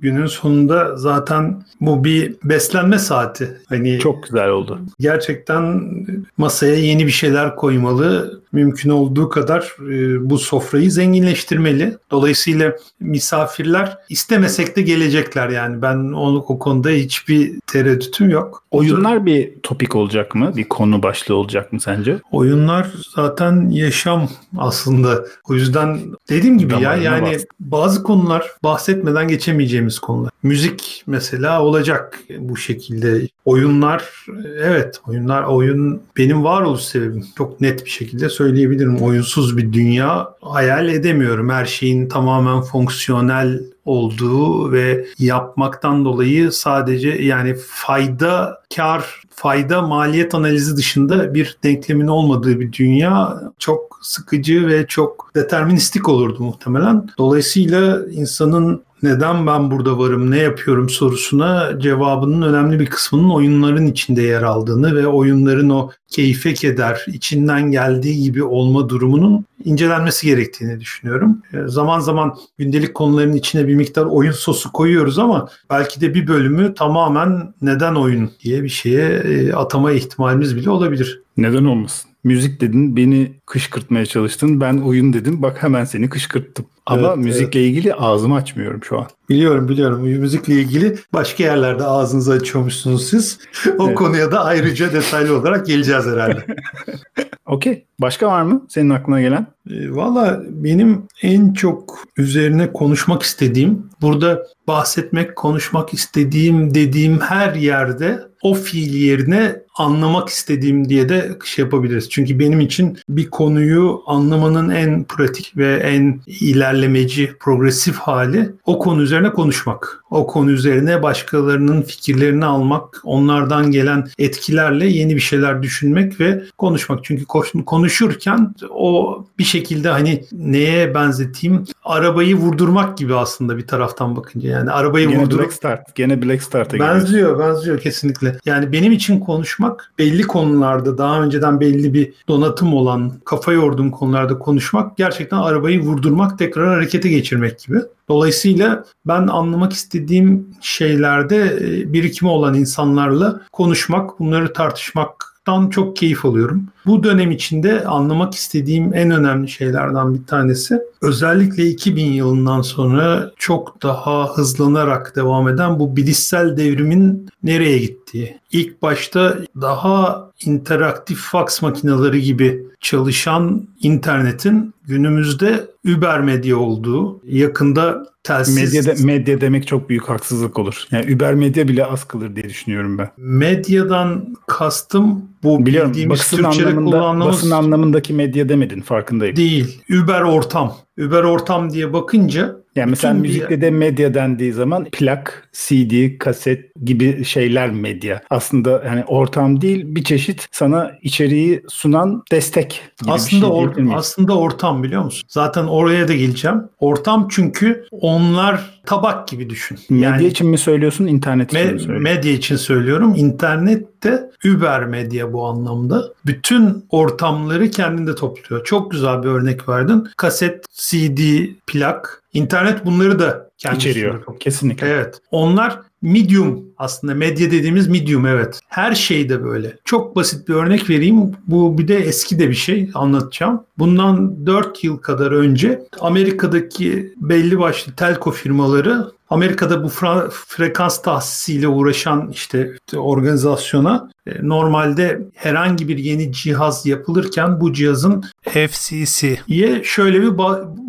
günün 0.00 0.26
sonunda 0.26 0.96
zaten 0.96 1.62
bu 1.80 2.04
bir 2.04 2.34
beslenme 2.44 2.98
saati. 2.98 3.56
Hani 3.68 3.98
çok 3.98 4.22
güzel 4.22 4.48
oldu. 4.48 4.80
Gerçekten 5.00 5.90
masaya 6.36 6.74
yeni 6.74 7.06
bir 7.06 7.12
şeyler 7.12 7.56
koymalı. 7.56 8.40
Mümkün 8.52 8.90
olduğu 8.90 9.28
kadar 9.28 9.76
e, 9.90 10.30
bu 10.30 10.38
sofrayı 10.38 10.90
zenginleştirmeli. 10.90 11.96
Dolayısıyla 12.10 12.72
misafirler 13.00 13.98
istemesek 14.08 14.76
de 14.76 14.82
gelecekler 14.82 15.48
yani. 15.48 15.82
Ben 15.82 15.96
onu 15.96 16.38
o 16.48 16.58
konuda 16.58 16.88
hiçbir 16.88 17.52
tereddütüm 17.66 18.30
yok. 18.30 18.64
Oyunlar 18.70 19.26
bir 19.26 19.52
topik 19.62 19.96
olacak 19.96 20.34
mı? 20.34 20.52
Bir 20.56 20.64
konu 20.64 21.02
başlığı 21.02 21.34
olacak 21.34 21.72
mı 21.72 21.80
sence? 21.80 22.18
Oyunlar 22.32 22.86
zaten 23.14 23.68
yaşam 23.70 24.28
aslında. 24.58 25.24
O 25.48 25.54
yüzden 25.54 26.00
dediğim 26.30 26.58
gibi 26.58 26.70
Damarına 26.70 26.94
ya 26.94 27.02
yani 27.02 27.34
bas. 27.34 27.44
bazı 27.60 28.02
konular 28.02 28.46
bahsetmeden 28.62 29.28
geçemiyoruz 29.28 29.68
geçemeyeceğimiz 29.88 29.98
konular. 29.98 30.30
Müzik 30.42 31.04
mesela 31.06 31.62
olacak 31.62 32.18
bu 32.38 32.56
şekilde. 32.56 33.28
Oyunlar 33.44 34.26
evet 34.62 35.00
oyunlar 35.08 35.42
oyun 35.42 36.02
benim 36.16 36.44
varoluş 36.44 36.82
sebebim. 36.82 37.24
Çok 37.38 37.60
net 37.60 37.84
bir 37.84 37.90
şekilde 37.90 38.28
söyleyebilirim. 38.28 38.96
Oyunsuz 38.96 39.56
bir 39.56 39.72
dünya 39.72 40.28
hayal 40.40 40.88
edemiyorum. 40.88 41.50
Her 41.50 41.64
şeyin 41.64 42.08
tamamen 42.08 42.62
fonksiyonel 42.62 43.60
olduğu 43.88 44.72
ve 44.72 45.06
yapmaktan 45.18 46.04
dolayı 46.04 46.52
sadece 46.52 47.08
yani 47.08 47.56
fayda 47.68 48.62
kar 48.76 49.22
fayda 49.30 49.82
maliyet 49.82 50.34
analizi 50.34 50.76
dışında 50.76 51.34
bir 51.34 51.58
denklemin 51.64 52.06
olmadığı 52.06 52.60
bir 52.60 52.72
dünya 52.72 53.40
çok 53.58 53.98
sıkıcı 54.02 54.66
ve 54.68 54.86
çok 54.86 55.30
deterministik 55.34 56.08
olurdu 56.08 56.42
muhtemelen. 56.42 57.08
Dolayısıyla 57.18 58.00
insanın 58.10 58.82
neden 59.02 59.46
ben 59.46 59.70
burada 59.70 59.98
varım, 59.98 60.30
ne 60.30 60.38
yapıyorum 60.38 60.88
sorusuna 60.88 61.80
cevabının 61.80 62.42
önemli 62.42 62.80
bir 62.80 62.86
kısmının 62.86 63.30
oyunların 63.30 63.86
içinde 63.86 64.22
yer 64.22 64.42
aldığını 64.42 64.96
ve 64.96 65.06
oyunların 65.06 65.70
o 65.70 65.90
keyfe 66.08 66.54
keder, 66.54 67.04
içinden 67.06 67.70
geldiği 67.70 68.22
gibi 68.22 68.44
olma 68.44 68.88
durumunun 68.88 69.44
incelenmesi 69.64 70.26
gerektiğini 70.26 70.80
düşünüyorum. 70.80 71.42
E, 71.52 71.56
zaman 71.66 72.00
zaman 72.00 72.36
gündelik 72.58 72.94
konuların 72.94 73.32
içine 73.32 73.68
bir 73.68 73.74
miktar 73.74 74.04
oyun 74.04 74.32
sosu 74.32 74.72
koyuyoruz 74.72 75.18
ama 75.18 75.48
belki 75.70 76.00
de 76.00 76.14
bir 76.14 76.26
bölümü 76.26 76.74
tamamen 76.74 77.54
neden 77.62 77.94
oyun 77.94 78.30
diye 78.40 78.62
bir 78.62 78.68
şeye 78.68 79.08
e, 79.08 79.52
atama 79.52 79.92
ihtimalimiz 79.92 80.56
bile 80.56 80.70
olabilir. 80.70 81.22
Neden 81.36 81.64
olmasın? 81.64 82.07
Müzik 82.24 82.60
dedin, 82.60 82.96
beni 82.96 83.32
kışkırtmaya 83.46 84.06
çalıştın. 84.06 84.60
Ben 84.60 84.78
oyun 84.78 85.12
dedim, 85.12 85.42
bak 85.42 85.62
hemen 85.62 85.84
seni 85.84 86.08
kışkırttım. 86.08 86.66
Ama 86.86 87.08
evet, 87.08 87.16
müzikle 87.16 87.60
evet. 87.60 87.70
ilgili 87.70 87.94
ağzımı 87.94 88.34
açmıyorum 88.34 88.84
şu 88.84 88.98
an. 88.98 89.06
Biliyorum 89.28 89.68
biliyorum. 89.68 90.02
Müzikle 90.02 90.54
ilgili 90.54 90.98
başka 91.12 91.44
yerlerde 91.44 91.84
ağzınızı 91.84 92.32
açıyormuşsunuz 92.32 93.08
siz. 93.08 93.38
O 93.78 93.86
evet. 93.86 93.98
konuya 93.98 94.32
da 94.32 94.44
ayrıca 94.44 94.92
detaylı 94.92 95.38
olarak 95.38 95.66
geleceğiz 95.66 96.06
herhalde. 96.06 96.46
Okey. 97.46 97.84
Başka 98.00 98.26
var 98.26 98.42
mı 98.42 98.66
senin 98.68 98.90
aklına 98.90 99.20
gelen? 99.20 99.46
E, 99.70 99.90
Valla 99.90 100.42
benim 100.48 101.02
en 101.22 101.52
çok 101.52 101.98
üzerine 102.16 102.72
konuşmak 102.72 103.22
istediğim, 103.22 103.90
burada 104.02 104.42
bahsetmek, 104.68 105.36
konuşmak 105.36 105.94
istediğim 105.94 106.74
dediğim 106.74 107.20
her 107.20 107.54
yerde 107.54 108.20
o 108.42 108.54
fiil 108.54 108.94
yerine 108.94 109.56
anlamak 109.78 110.28
istediğim 110.28 110.88
diye 110.88 111.08
de 111.08 111.38
şey 111.44 111.64
yapabiliriz. 111.64 112.10
Çünkü 112.10 112.38
benim 112.38 112.60
için 112.60 112.98
bir 113.08 113.30
konuyu 113.30 114.02
anlamanın 114.06 114.68
en 114.68 115.04
pratik 115.04 115.56
ve 115.56 115.76
en 115.76 116.20
ilerlemeci, 116.26 117.32
progresif 117.40 117.96
hali 117.96 118.50
o 118.66 118.78
konu 118.78 119.02
üzerine 119.02 119.32
konuşmak. 119.32 120.04
O 120.10 120.26
konu 120.26 120.50
üzerine 120.50 121.02
başkalarının 121.02 121.82
fikirlerini 121.82 122.44
almak, 122.44 123.00
onlardan 123.04 123.70
gelen 123.70 124.08
etkilerle 124.18 124.86
yeni 124.86 125.14
bir 125.14 125.20
şeyler 125.20 125.62
düşünmek 125.62 126.20
ve 126.20 126.42
konuşmak. 126.58 127.04
Çünkü 127.04 127.24
konuşurken 127.64 128.54
o 128.70 129.24
bir 129.38 129.44
şekilde 129.44 129.88
hani 129.88 130.24
neye 130.32 130.94
benzeteyim? 130.94 131.64
Arabayı 131.84 132.36
vurdurmak 132.36 132.98
gibi 132.98 133.14
aslında 133.14 133.56
bir 133.56 133.66
taraftan 133.66 134.16
bakınca. 134.16 134.50
Yani 134.50 134.70
arabayı 134.70 135.08
Gene. 135.08 135.30
Black 135.30 135.52
Start. 135.52 135.94
Gene 135.94 136.22
Black 136.22 136.42
Start'a 136.42 136.78
Benziyor, 136.78 137.38
benziyor 137.38 137.80
kesinlikle. 137.80 138.38
Yani 138.44 138.72
benim 138.72 138.92
için 138.92 139.20
konuşmak 139.20 139.67
belli 139.98 140.22
konularda 140.22 140.98
daha 140.98 141.22
önceden 141.22 141.60
belli 141.60 141.94
bir 141.94 142.12
donatım 142.28 142.74
olan, 142.74 143.12
kafa 143.24 143.52
yorduğum 143.52 143.90
konularda 143.90 144.38
konuşmak 144.38 144.96
gerçekten 144.96 145.38
arabayı 145.38 145.80
vurdurmak, 145.80 146.38
tekrar 146.38 146.68
harekete 146.68 147.08
geçirmek 147.08 147.58
gibi. 147.58 147.78
Dolayısıyla 148.08 148.84
ben 149.06 149.26
anlamak 149.26 149.72
istediğim 149.72 150.46
şeylerde 150.60 151.58
e, 151.60 151.92
birikimi 151.92 152.30
olan 152.30 152.54
insanlarla 152.54 153.40
konuşmak, 153.52 154.18
bunları 154.20 154.52
tartışmak 154.52 155.28
dan 155.46 155.70
çok 155.70 155.96
keyif 155.96 156.24
alıyorum. 156.24 156.68
Bu 156.88 157.02
dönem 157.02 157.30
içinde 157.30 157.84
anlamak 157.84 158.34
istediğim 158.34 158.94
en 158.94 159.10
önemli 159.10 159.48
şeylerden 159.48 160.14
bir 160.14 160.26
tanesi 160.26 160.78
özellikle 161.02 161.66
2000 161.66 162.04
yılından 162.04 162.62
sonra 162.62 163.30
çok 163.36 163.82
daha 163.82 164.36
hızlanarak 164.36 165.16
devam 165.16 165.48
eden 165.48 165.78
bu 165.78 165.96
bilişsel 165.96 166.56
devrimin 166.56 167.28
nereye 167.42 167.78
gittiği. 167.78 168.38
İlk 168.52 168.82
başta 168.82 169.38
daha 169.60 170.30
interaktif 170.44 171.18
fax 171.18 171.62
makineleri 171.62 172.22
gibi 172.22 172.66
çalışan 172.80 173.68
internetin 173.82 174.74
günümüzde 174.86 175.66
Uber 175.96 176.20
medya 176.20 176.56
olduğu, 176.56 177.20
yakında 177.24 178.06
telsiz... 178.22 178.74
Medya, 178.74 178.84
de, 178.84 179.04
medya 179.04 179.40
demek 179.40 179.66
çok 179.66 179.88
büyük 179.88 180.08
haksızlık 180.08 180.58
olur. 180.58 180.84
Yani 180.90 181.14
Uber 181.14 181.34
medya 181.34 181.68
bile 181.68 181.84
az 181.84 182.04
kalır 182.04 182.36
diye 182.36 182.48
düşünüyorum 182.48 182.98
ben. 182.98 183.10
Medyadan 183.16 184.36
kastım 184.46 185.24
bu 185.42 185.66
Biliyorum, 185.66 185.90
bildiğimiz 185.90 186.18
basın 186.18 186.36
Türkçe'de 186.36 186.68
anlamında. 186.68 187.26
Basın 187.26 187.50
anlamındaki 187.50 188.12
medya 188.12 188.48
demedin 188.48 188.80
farkındayım. 188.80 189.36
Değil. 189.36 189.82
Uber 190.02 190.20
ortam. 190.22 190.76
Uber 190.98 191.22
ortam 191.22 191.70
diye 191.70 191.92
bakınca 191.92 192.56
yani 192.78 192.90
mesela 192.90 193.14
müzikte 193.14 193.56
bir... 193.56 193.60
de 193.60 193.70
medya 193.70 194.14
dendiği 194.14 194.52
zaman 194.52 194.84
plak, 194.92 195.48
CD, 195.52 196.18
kaset 196.18 196.74
gibi 196.84 197.24
şeyler 197.24 197.70
medya. 197.70 198.22
Aslında 198.30 198.82
yani 198.86 199.04
ortam 199.04 199.60
değil 199.60 199.84
bir 199.86 200.04
çeşit 200.04 200.48
sana 200.52 200.92
içeriği 201.02 201.62
sunan 201.68 202.22
destek 202.32 202.82
aslında 203.06 203.46
şey 203.46 203.54
or- 203.54 203.94
aslında 203.94 204.38
ortam 204.38 204.82
biliyor 204.82 205.04
musun? 205.04 205.28
Zaten 205.28 205.64
oraya 205.64 206.08
da 206.08 206.14
geleceğim. 206.14 206.62
Ortam 206.80 207.28
çünkü 207.30 207.84
onlar 207.90 208.80
tabak 208.86 209.28
gibi 209.28 209.50
düşün. 209.50 209.78
Medya 209.90 210.10
yani, 210.10 210.26
için 210.26 210.48
mi 210.48 210.58
söylüyorsun, 210.58 211.06
internet 211.06 211.52
için 211.52 211.60
me- 211.60 211.72
mi 211.72 211.80
söylüyorsun? 211.80 212.02
Medya 212.02 212.32
için 212.32 212.56
söylüyorum. 212.56 213.14
İnternette 213.16 214.30
Uber 214.44 214.84
medya 214.84 215.32
bu 215.32 215.46
anlamda. 215.46 216.04
Bütün 216.26 216.84
ortamları 216.90 217.70
kendinde 217.70 218.14
topluyor. 218.14 218.64
Çok 218.64 218.90
güzel 218.90 219.22
bir 219.22 219.28
örnek 219.28 219.68
verdin. 219.68 220.08
Kaset, 220.16 220.64
CD, 220.72 221.20
plak. 221.66 222.22
İnternet 222.32 222.86
bunları 222.86 223.18
da 223.18 223.50
kendi 223.58 223.78
içeriyor. 223.78 224.38
Kesinlikle. 224.40 224.88
Evet. 224.88 225.20
Onlar 225.30 225.80
medium 226.02 226.64
aslında 226.78 227.14
medya 227.14 227.50
dediğimiz 227.50 227.88
medium 227.88 228.26
evet. 228.26 228.60
Her 228.68 228.94
şeyde 228.94 229.44
böyle. 229.44 229.76
Çok 229.84 230.16
basit 230.16 230.48
bir 230.48 230.54
örnek 230.54 230.90
vereyim. 230.90 231.32
Bu 231.46 231.78
bir 231.78 231.88
de 231.88 231.96
eski 231.96 232.38
de 232.38 232.48
bir 232.48 232.54
şey 232.54 232.90
anlatacağım. 232.94 233.62
Bundan 233.78 234.46
4 234.46 234.84
yıl 234.84 234.96
kadar 234.96 235.32
önce 235.32 235.82
Amerika'daki 236.00 237.14
belli 237.16 237.58
başlı 237.58 237.92
telko 237.92 238.30
firmaları 238.30 239.12
Amerika'da 239.30 239.84
bu 239.84 239.88
frekans 240.30 241.02
tahsisiyle 241.02 241.68
uğraşan 241.68 242.30
işte 242.32 242.72
organizasyona 242.96 244.10
e, 244.26 244.48
normalde 244.48 245.20
herhangi 245.34 245.88
bir 245.88 245.98
yeni 245.98 246.32
cihaz 246.32 246.86
yapılırken 246.86 247.60
bu 247.60 247.72
cihazın 247.72 248.24
FCC'ye 248.42 249.84
şöyle 249.84 250.22
bir 250.22 250.38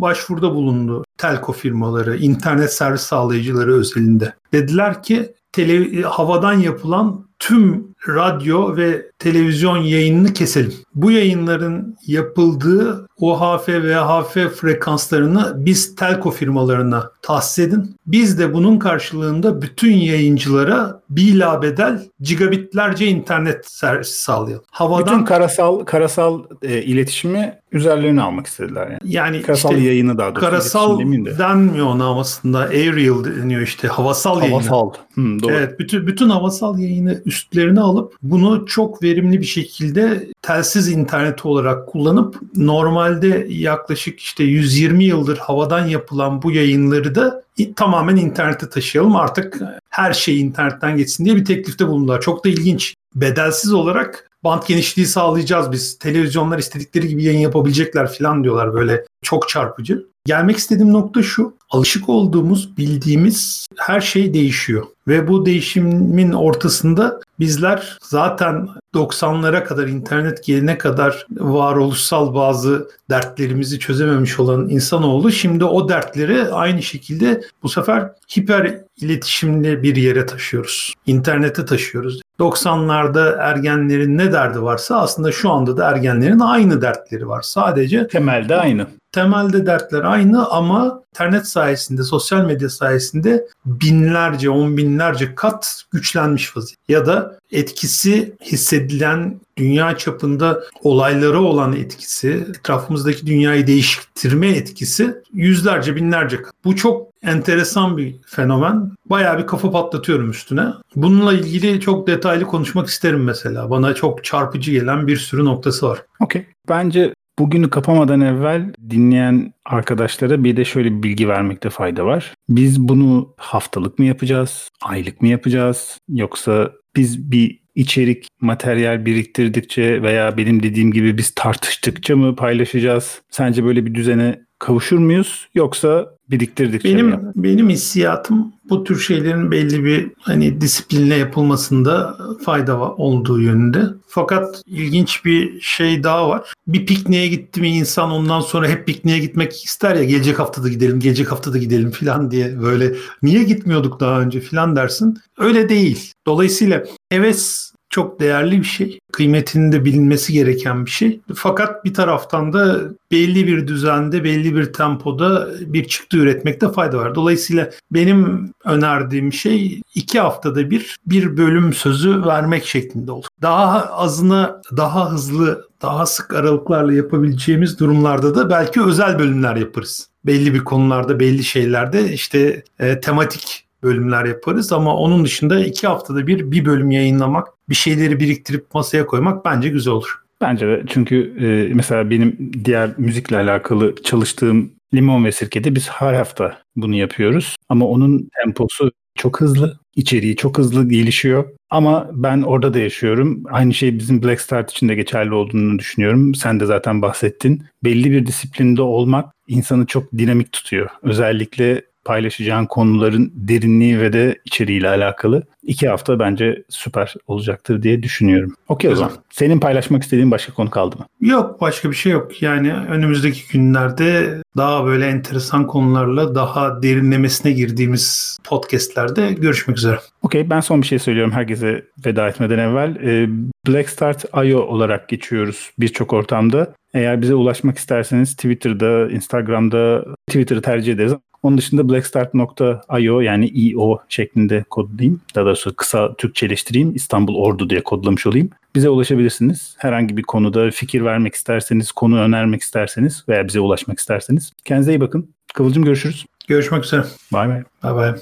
başvuruda 0.01 0.53
bulundu 0.55 1.03
telko 1.19 1.53
firmaları, 1.53 2.17
internet 2.17 2.73
servis 2.73 3.01
sağlayıcıları 3.01 3.73
özelinde. 3.73 4.33
Dediler 4.53 5.03
ki 5.03 5.33
tele, 5.51 6.01
havadan 6.01 6.53
yapılan 6.53 7.27
tüm 7.39 7.88
radyo 8.07 8.77
ve 8.77 9.05
televizyon 9.19 9.77
yayınını 9.77 10.33
keselim. 10.33 10.73
Bu 10.95 11.11
yayınların 11.11 11.97
yapıldığı 12.07 13.09
OHF 13.19 13.69
ve 13.69 13.81
VHF 13.81 14.33
frekanslarını 14.33 15.53
biz 15.55 15.95
telko 15.95 16.31
firmalarına 16.31 17.11
tahsis 17.21 17.59
edin. 17.59 17.95
Biz 18.07 18.39
de 18.39 18.53
bunun 18.53 18.79
karşılığında 18.79 19.61
bütün 19.61 19.93
yayıncılara 19.93 21.01
bilabedel 21.09 22.01
gigabitlerce 22.19 23.07
internet 23.07 23.65
servisi 23.65 24.21
sağlayalım. 24.21 24.65
Havadan 24.71 25.13
bütün 25.13 25.25
karasal 25.25 25.79
karasal 25.79 26.43
e, 26.61 26.81
iletişimi 26.81 27.59
üzerlerine 27.71 28.21
almak 28.21 28.47
istediler 28.47 28.87
yani. 28.87 28.99
Yani 29.03 29.41
karasal 29.41 29.71
işte, 29.71 29.83
yayını 29.87 30.17
daha 30.17 30.35
doğrusu. 30.35 30.49
Karasal 30.49 30.99
de. 30.99 31.37
denmiyor 31.37 31.85
ona 31.85 32.19
aslında. 32.19 32.59
Aerial 32.59 33.23
deniyor 33.23 33.61
işte. 33.61 33.87
Havasal, 33.87 34.29
havasal. 34.29 34.49
yayını. 34.49 34.69
Havasal. 34.69 34.93
Hmm, 35.13 35.43
doğru. 35.43 35.51
Evet. 35.51 35.79
Bütün, 35.79 36.07
bütün 36.07 36.29
havasal 36.29 36.79
yayını 36.79 37.21
üstlerine 37.25 37.79
alıp 37.89 38.15
bunu 38.21 38.65
çok 38.65 39.03
verimli 39.03 39.39
bir 39.39 39.45
şekilde 39.45 40.27
telsiz 40.41 40.89
interneti 40.89 41.47
olarak 41.47 41.87
kullanıp 41.87 42.39
normalde 42.55 43.47
yaklaşık 43.49 44.19
işte 44.19 44.43
120 44.43 45.03
yıldır 45.03 45.37
havadan 45.37 45.87
yapılan 45.87 46.41
bu 46.41 46.51
yayınları 46.51 47.15
da 47.15 47.43
tamamen 47.75 48.15
internete 48.15 48.69
taşıyalım 48.69 49.15
artık 49.15 49.61
her 49.89 50.13
şey 50.13 50.41
internetten 50.41 50.97
geçsin 50.97 51.25
diye 51.25 51.35
bir 51.35 51.45
teklifte 51.45 51.87
bulundular. 51.87 52.21
Çok 52.21 52.45
da 52.45 52.49
ilginç. 52.49 52.95
Bedelsiz 53.15 53.73
olarak 53.73 54.29
band 54.43 54.63
genişliği 54.67 55.07
sağlayacağız 55.07 55.71
biz. 55.71 55.99
Televizyonlar 55.99 56.59
istedikleri 56.59 57.07
gibi 57.07 57.23
yayın 57.23 57.39
yapabilecekler 57.39 58.13
falan 58.13 58.43
diyorlar 58.43 58.73
böyle 58.73 59.05
çok 59.21 59.49
çarpıcı. 59.49 60.05
Gelmek 60.25 60.57
istediğim 60.57 60.93
nokta 60.93 61.23
şu. 61.23 61.53
Alışık 61.69 62.09
olduğumuz, 62.09 62.77
bildiğimiz 62.77 63.67
her 63.77 64.01
şey 64.01 64.33
değişiyor. 64.33 64.85
Ve 65.07 65.27
bu 65.27 65.45
değişimin 65.45 66.31
ortasında 66.31 67.19
bizler 67.39 67.97
zaten 68.01 68.69
90'lara 68.93 69.63
kadar 69.63 69.87
internet 69.87 70.43
gelene 70.43 70.77
kadar 70.77 71.27
varoluşsal 71.31 72.35
bazı 72.35 72.89
dertlerimizi 73.09 73.79
çözememiş 73.79 74.39
olan 74.39 74.69
insanoğlu 74.69 75.31
şimdi 75.31 75.65
o 75.65 75.89
dertleri 75.89 76.51
aynı 76.51 76.83
şekilde 76.83 77.41
bu 77.63 77.69
sefer 77.69 78.11
hiper 78.37 78.81
iletişimli 79.01 79.83
bir 79.83 79.95
yere 79.95 80.25
taşıyoruz. 80.25 80.93
İnternete 81.05 81.65
taşıyoruz. 81.65 82.21
90'larda 82.39 83.37
ergenlerin 83.39 84.17
ne 84.17 84.31
derdi 84.31 84.61
varsa 84.61 85.01
aslında 85.01 85.31
şu 85.31 85.51
anda 85.51 85.77
da 85.77 85.89
ergenlerin 85.89 86.39
aynı 86.39 86.81
dertleri 86.81 87.27
var. 87.27 87.41
Sadece 87.41 88.07
temelde 88.07 88.55
aynı 88.55 88.87
temelde 89.11 89.65
dertler 89.65 90.03
aynı 90.03 90.49
ama 90.49 91.03
internet 91.19 91.47
sayesinde, 91.47 92.03
sosyal 92.03 92.45
medya 92.45 92.69
sayesinde 92.69 93.47
binlerce, 93.65 94.49
on 94.49 94.77
binlerce 94.77 95.35
kat 95.35 95.83
güçlenmiş 95.91 96.57
vaziyette. 96.57 96.93
Ya 96.93 97.05
da 97.05 97.39
etkisi 97.51 98.35
hissedilen 98.41 99.39
dünya 99.57 99.97
çapında 99.97 100.63
olaylara 100.83 101.41
olan 101.41 101.73
etkisi, 101.73 102.45
etrafımızdaki 102.49 103.27
dünyayı 103.27 103.67
değiştirme 103.67 104.49
etkisi 104.49 105.15
yüzlerce, 105.33 105.95
binlerce 105.95 106.41
kat. 106.41 106.53
Bu 106.65 106.75
çok 106.75 107.07
enteresan 107.23 107.97
bir 107.97 108.15
fenomen. 108.25 108.91
Bayağı 109.05 109.37
bir 109.37 109.47
kafa 109.47 109.71
patlatıyorum 109.71 110.29
üstüne. 110.29 110.65
Bununla 110.95 111.33
ilgili 111.33 111.79
çok 111.81 112.07
detaylı 112.07 112.45
konuşmak 112.45 112.87
isterim 112.87 113.23
mesela. 113.23 113.69
Bana 113.69 113.93
çok 113.93 114.23
çarpıcı 114.23 114.71
gelen 114.71 115.07
bir 115.07 115.17
sürü 115.17 115.45
noktası 115.45 115.87
var. 115.87 116.03
Okey. 116.19 116.45
Bence 116.69 117.13
Bugünü 117.39 117.69
kapamadan 117.69 118.21
evvel 118.21 118.73
dinleyen 118.89 119.53
arkadaşlara 119.65 120.43
bir 120.43 120.57
de 120.57 120.65
şöyle 120.65 120.91
bir 120.91 121.03
bilgi 121.03 121.27
vermekte 121.27 121.69
fayda 121.69 122.05
var. 122.05 122.33
Biz 122.49 122.79
bunu 122.79 123.33
haftalık 123.37 123.99
mı 123.99 124.05
yapacağız, 124.05 124.69
aylık 124.81 125.21
mı 125.21 125.27
yapacağız 125.27 125.97
yoksa 126.09 126.71
biz 126.95 127.31
bir 127.31 127.59
içerik, 127.75 128.27
materyal 128.41 129.05
biriktirdikçe 129.05 130.01
veya 130.01 130.37
benim 130.37 130.63
dediğim 130.63 130.91
gibi 130.91 131.17
biz 131.17 131.31
tartıştıkça 131.35 132.15
mı 132.15 132.35
paylaşacağız? 132.35 133.21
Sence 133.29 133.65
böyle 133.65 133.85
bir 133.85 133.95
düzene 133.95 134.39
kavuşur 134.59 134.97
muyuz 134.97 135.47
yoksa 135.55 136.15
biriktirdik. 136.31 136.83
Benim 136.83 137.19
benim 137.35 137.69
hissiyatım 137.69 138.53
bu 138.69 138.83
tür 138.83 138.99
şeylerin 138.99 139.51
belli 139.51 139.83
bir 139.83 140.11
hani 140.19 140.61
disiplinle 140.61 141.15
yapılmasında 141.15 142.17
fayda 142.45 142.95
olduğu 142.95 143.41
yönünde. 143.41 143.83
Fakat 144.07 144.61
ilginç 144.65 145.25
bir 145.25 145.61
şey 145.61 146.03
daha 146.03 146.29
var. 146.29 146.53
Bir 146.67 146.85
pikniğe 146.85 147.27
gitti 147.27 147.61
mi 147.61 147.69
insan 147.69 148.11
ondan 148.11 148.39
sonra 148.41 148.67
hep 148.67 148.87
pikniğe 148.87 149.19
gitmek 149.19 149.65
ister 149.65 149.95
ya 149.95 150.03
gelecek 150.03 150.39
haftada 150.39 150.69
gidelim, 150.69 150.99
gelecek 150.99 151.31
haftada 151.31 151.57
gidelim 151.57 151.91
falan 151.91 152.31
diye 152.31 152.61
böyle 152.61 152.95
niye 153.21 153.43
gitmiyorduk 153.43 153.99
daha 153.99 154.21
önce 154.21 154.41
falan 154.41 154.75
dersin. 154.75 155.17
Öyle 155.37 155.69
değil. 155.69 156.13
Dolayısıyla 156.27 156.83
heves 157.09 157.68
çok 157.89 158.19
değerli 158.19 158.59
bir 158.59 158.65
şey. 158.65 158.99
Kıymetinin 159.11 159.71
de 159.71 159.85
bilinmesi 159.85 160.33
gereken 160.33 160.85
bir 160.85 160.91
şey. 160.91 161.19
Fakat 161.35 161.85
bir 161.85 161.93
taraftan 161.93 162.53
da 162.53 162.79
belli 163.11 163.47
bir 163.47 163.67
düzende, 163.67 164.23
belli 164.23 164.55
bir 164.55 164.73
tempoda 164.73 165.47
bir 165.61 165.85
çıktı 165.85 166.17
üretmekte 166.17 166.71
fayda 166.71 166.97
var. 166.97 167.15
Dolayısıyla 167.15 167.69
benim 167.91 168.51
önerdiğim 168.65 169.33
şey 169.33 169.81
iki 169.95 170.19
haftada 170.19 170.69
bir 170.69 170.97
bir 171.05 171.37
bölüm 171.37 171.73
sözü 171.73 172.25
vermek 172.25 172.65
şeklinde 172.65 173.11
olur. 173.11 173.25
Daha 173.41 173.85
azına, 173.85 174.61
daha 174.77 175.11
hızlı, 175.11 175.67
daha 175.81 176.05
sık 176.05 176.33
aralıklarla 176.33 176.93
yapabileceğimiz 176.93 177.79
durumlarda 177.79 178.35
da 178.35 178.49
belki 178.49 178.81
özel 178.81 179.19
bölümler 179.19 179.55
yaparız. 179.55 180.09
Belli 180.25 180.53
bir 180.53 180.63
konularda, 180.63 181.19
belli 181.19 181.43
şeylerde 181.43 182.13
işte 182.13 182.63
e, 182.79 182.99
tematik 182.99 183.68
bölümler 183.83 184.25
yaparız 184.25 184.71
ama 184.71 184.95
onun 184.95 185.25
dışında 185.25 185.65
iki 185.65 185.87
haftada 185.87 186.27
bir 186.27 186.51
bir 186.51 186.65
bölüm 186.65 186.91
yayınlamak, 186.91 187.47
bir 187.69 187.75
şeyleri 187.75 188.19
biriktirip 188.19 188.73
masaya 188.73 189.05
koymak 189.05 189.45
bence 189.45 189.69
güzel 189.69 189.93
olur. 189.93 190.23
Bence 190.41 190.67
de 190.67 190.83
çünkü 190.87 191.33
e, 191.39 191.73
mesela 191.73 192.09
benim 192.09 192.51
diğer 192.65 192.89
müzikle 192.97 193.37
alakalı 193.37 193.95
çalıştığım 194.03 194.71
Limon 194.93 195.25
ve 195.25 195.31
Sirke'de 195.31 195.75
biz 195.75 195.89
her 195.89 196.13
hafta 196.13 196.61
bunu 196.75 196.95
yapıyoruz. 196.95 197.55
Ama 197.69 197.87
onun 197.87 198.29
temposu 198.43 198.91
çok 199.15 199.41
hızlı, 199.41 199.79
içeriği 199.95 200.35
çok 200.35 200.57
hızlı 200.57 200.89
gelişiyor. 200.89 201.45
Ama 201.69 202.09
ben 202.13 202.41
orada 202.41 202.73
da 202.73 202.79
yaşıyorum. 202.79 203.43
Aynı 203.51 203.73
şey 203.73 203.99
bizim 203.99 204.23
Black 204.23 204.41
Start 204.41 204.71
için 204.71 204.89
de 204.89 204.95
geçerli 204.95 205.33
olduğunu 205.33 205.79
düşünüyorum. 205.79 206.35
Sen 206.35 206.59
de 206.59 206.65
zaten 206.65 207.01
bahsettin. 207.01 207.63
Belli 207.83 208.11
bir 208.11 208.25
disiplinde 208.25 208.81
olmak 208.81 209.33
insanı 209.47 209.85
çok 209.85 210.11
dinamik 210.13 210.51
tutuyor. 210.51 210.89
Özellikle 211.03 211.81
paylaşacağın 212.05 212.65
konuların 212.65 213.31
derinliği 213.35 213.99
ve 213.99 214.13
de 214.13 214.35
içeriğiyle 214.45 214.89
alakalı. 214.89 215.43
iki 215.63 215.89
hafta 215.89 216.19
bence 216.19 216.63
süper 216.69 217.15
olacaktır 217.27 217.83
diye 217.83 218.03
düşünüyorum. 218.03 218.55
Okey 218.67 218.91
o 218.91 218.95
zaman. 218.95 219.11
Senin 219.29 219.59
paylaşmak 219.59 220.03
istediğin 220.03 220.31
başka 220.31 220.53
konu 220.53 220.69
kaldı 220.69 220.95
mı? 220.99 221.05
Yok 221.21 221.61
başka 221.61 221.89
bir 221.91 221.95
şey 221.95 222.11
yok. 222.11 222.41
Yani 222.41 222.73
önümüzdeki 222.73 223.41
günlerde 223.51 224.41
daha 224.57 224.85
böyle 224.85 225.07
enteresan 225.07 225.67
konularla 225.67 226.35
daha 226.35 226.83
derinlemesine 226.83 227.51
girdiğimiz 227.51 228.37
podcastlerde 228.43 229.33
görüşmek 229.33 229.77
üzere. 229.77 229.99
Okey 230.21 230.49
ben 230.49 230.59
son 230.59 230.81
bir 230.81 230.87
şey 230.87 230.99
söylüyorum 230.99 231.33
herkese 231.33 231.85
veda 232.05 232.27
etmeden 232.27 232.59
evvel. 232.59 232.95
Ee, 232.95 233.29
Black 233.67 233.89
Start 233.89 234.25
IO 234.45 234.59
olarak 234.59 235.09
geçiyoruz 235.09 235.71
birçok 235.79 236.13
ortamda. 236.13 236.73
Eğer 236.93 237.21
bize 237.21 237.35
ulaşmak 237.35 237.77
isterseniz 237.77 238.35
Twitter'da, 238.35 239.11
Instagram'da 239.11 240.05
Twitter'ı 240.27 240.61
tercih 240.61 240.93
ederiz. 240.93 241.13
Onun 241.43 241.57
dışında 241.57 241.89
blacksstart.io 241.89 243.19
yani 243.19 243.47
io 243.47 243.97
şeklinde 244.09 244.63
kodlayayım. 244.69 245.21
Daha 245.35 245.45
doğrusu 245.45 245.75
kısa 245.75 246.13
Türkçeleştireyim. 246.13 246.95
İstanbul 246.95 247.35
Ordu 247.35 247.69
diye 247.69 247.83
kodlamış 247.83 248.27
olayım. 248.27 248.49
Bize 248.75 248.89
ulaşabilirsiniz. 248.89 249.75
Herhangi 249.77 250.17
bir 250.17 250.23
konuda 250.23 250.71
fikir 250.71 251.05
vermek 251.05 251.35
isterseniz, 251.35 251.91
konu 251.91 252.19
önermek 252.19 252.61
isterseniz 252.61 253.23
veya 253.29 253.47
bize 253.47 253.59
ulaşmak 253.59 253.99
isterseniz. 253.99 254.53
Kendinize 254.65 254.91
iyi 254.91 255.01
bakın. 255.01 255.29
Kıvılcım 255.53 255.85
görüşürüz. 255.85 256.25
Görüşmek 256.47 256.85
üzere. 256.85 257.03
Bay 257.33 257.49
bay. 257.49 257.63
Bay 257.83 257.95
bay. 257.95 258.15